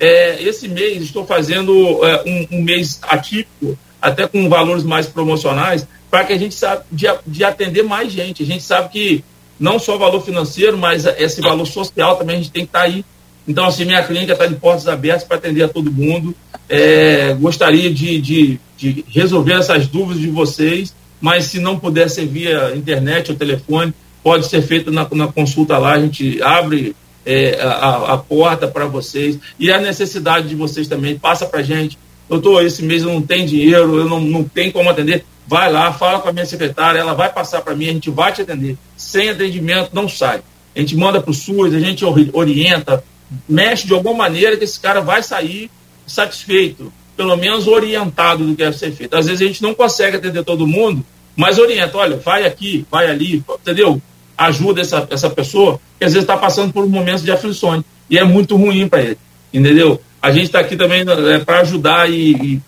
[0.00, 5.86] É, esse mês estou fazendo é, um, um mês atípico, até com valores mais promocionais,
[6.10, 8.42] para que a gente sabe de, de, atender mais gente.
[8.42, 9.24] A gente sabe que
[9.58, 12.80] não só o valor financeiro, mas esse valor social também a gente tem que estar
[12.80, 13.04] tá aí.
[13.46, 16.34] Então, assim, minha clínica está de portas abertas para atender a todo mundo.
[16.70, 22.26] É, gostaria de, de, de, resolver essas dúvidas de vocês, mas se não puder ser
[22.26, 23.92] via internet ou telefone,
[24.22, 25.92] pode ser feito na, na consulta lá.
[25.92, 26.94] A gente abre
[27.24, 31.62] é, a, a porta para vocês e a necessidade de vocês também passa para a
[31.62, 31.98] gente
[32.30, 35.24] doutor, esse mês eu não tenho dinheiro, eu não, não tenho como atender.
[35.48, 38.32] Vai lá, fala com a minha secretária, ela vai passar para mim, a gente vai
[38.32, 38.78] te atender.
[38.96, 40.40] Sem atendimento, não sai.
[40.74, 43.02] A gente manda para o SUS, a gente orienta,
[43.48, 45.68] mexe de alguma maneira que esse cara vai sair
[46.06, 49.14] satisfeito, pelo menos orientado do que deve ser feito.
[49.14, 51.04] Às vezes a gente não consegue atender todo mundo,
[51.36, 54.00] mas orienta, olha, vai aqui, vai ali, entendeu?
[54.38, 58.24] Ajuda essa, essa pessoa, que às vezes está passando por momentos de aflições, e é
[58.24, 59.18] muito ruim para ele,
[59.52, 60.00] entendeu?
[60.22, 62.60] A gente está aqui também né, para ajudar e, e,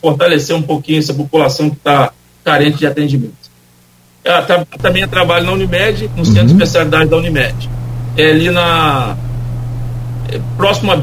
[0.00, 3.36] fortalecer um pouquinho essa população que está carente de atendimento.
[4.24, 6.46] Eu, tá, também trabalho na Unimed, no Centro uhum.
[6.46, 7.70] de Especialidade da Unimed.
[8.16, 9.16] É ali na.
[10.28, 10.96] É, próximo a.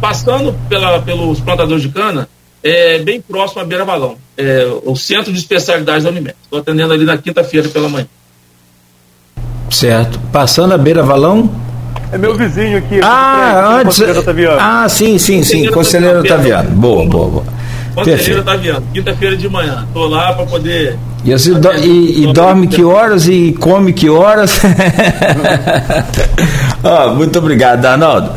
[0.00, 2.28] Passando pela, pelos plantadores de cana,
[2.62, 4.16] é bem próximo à Beira Valão.
[4.36, 6.36] É, o Centro de Especialidade da Unimed.
[6.42, 8.06] Estou atendendo ali na quinta-feira pela manhã.
[9.70, 10.20] Certo.
[10.30, 11.50] Passando a Beira Valão,
[12.12, 13.00] é meu vizinho aqui.
[13.02, 13.98] Ah, antes.
[14.60, 15.66] Ah, sim, sim, sim.
[15.70, 16.70] Conselheiro Otaviano.
[16.70, 17.44] Boa, boa, boa.
[17.94, 19.86] Conselheiro Otaviano, quinta-feira de manhã.
[19.94, 20.98] Tô lá para poder.
[21.24, 24.60] E, assim, do, e, e dorme que horas e come que horas?
[26.84, 28.32] oh, muito obrigado, Arnaldo.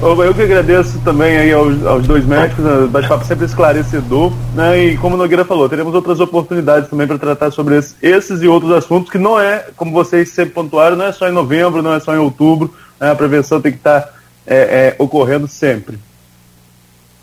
[0.00, 4.84] Eu que agradeço também aí aos, aos dois médicos, o né, bate-papo sempre esclarecedor, né?
[4.84, 8.48] E como o Nogueira falou, teremos outras oportunidades também para tratar sobre esses, esses, e
[8.48, 11.92] outros assuntos que não é, como vocês sempre pontuaram, não é só em novembro, não
[11.92, 13.10] é só em outubro, né?
[13.10, 14.12] a prevenção tem que estar tá,
[14.46, 15.98] é, é, ocorrendo sempre.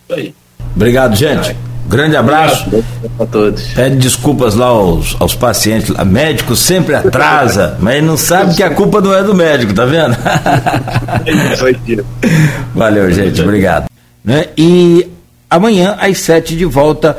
[0.07, 0.35] Isso aí.
[0.75, 1.55] Obrigado, gente.
[1.87, 2.65] Grande abraço.
[3.19, 3.63] a todos.
[3.73, 5.89] Pede desculpas lá aos, aos pacientes.
[5.89, 9.85] O médico sempre atrasa, mas não sabe que a culpa não é do médico, tá
[9.85, 10.15] vendo?
[12.73, 13.41] Valeu, gente.
[13.41, 13.85] Obrigado.
[14.23, 14.47] Né?
[14.57, 15.07] E
[15.49, 17.17] amanhã, às sete, de volta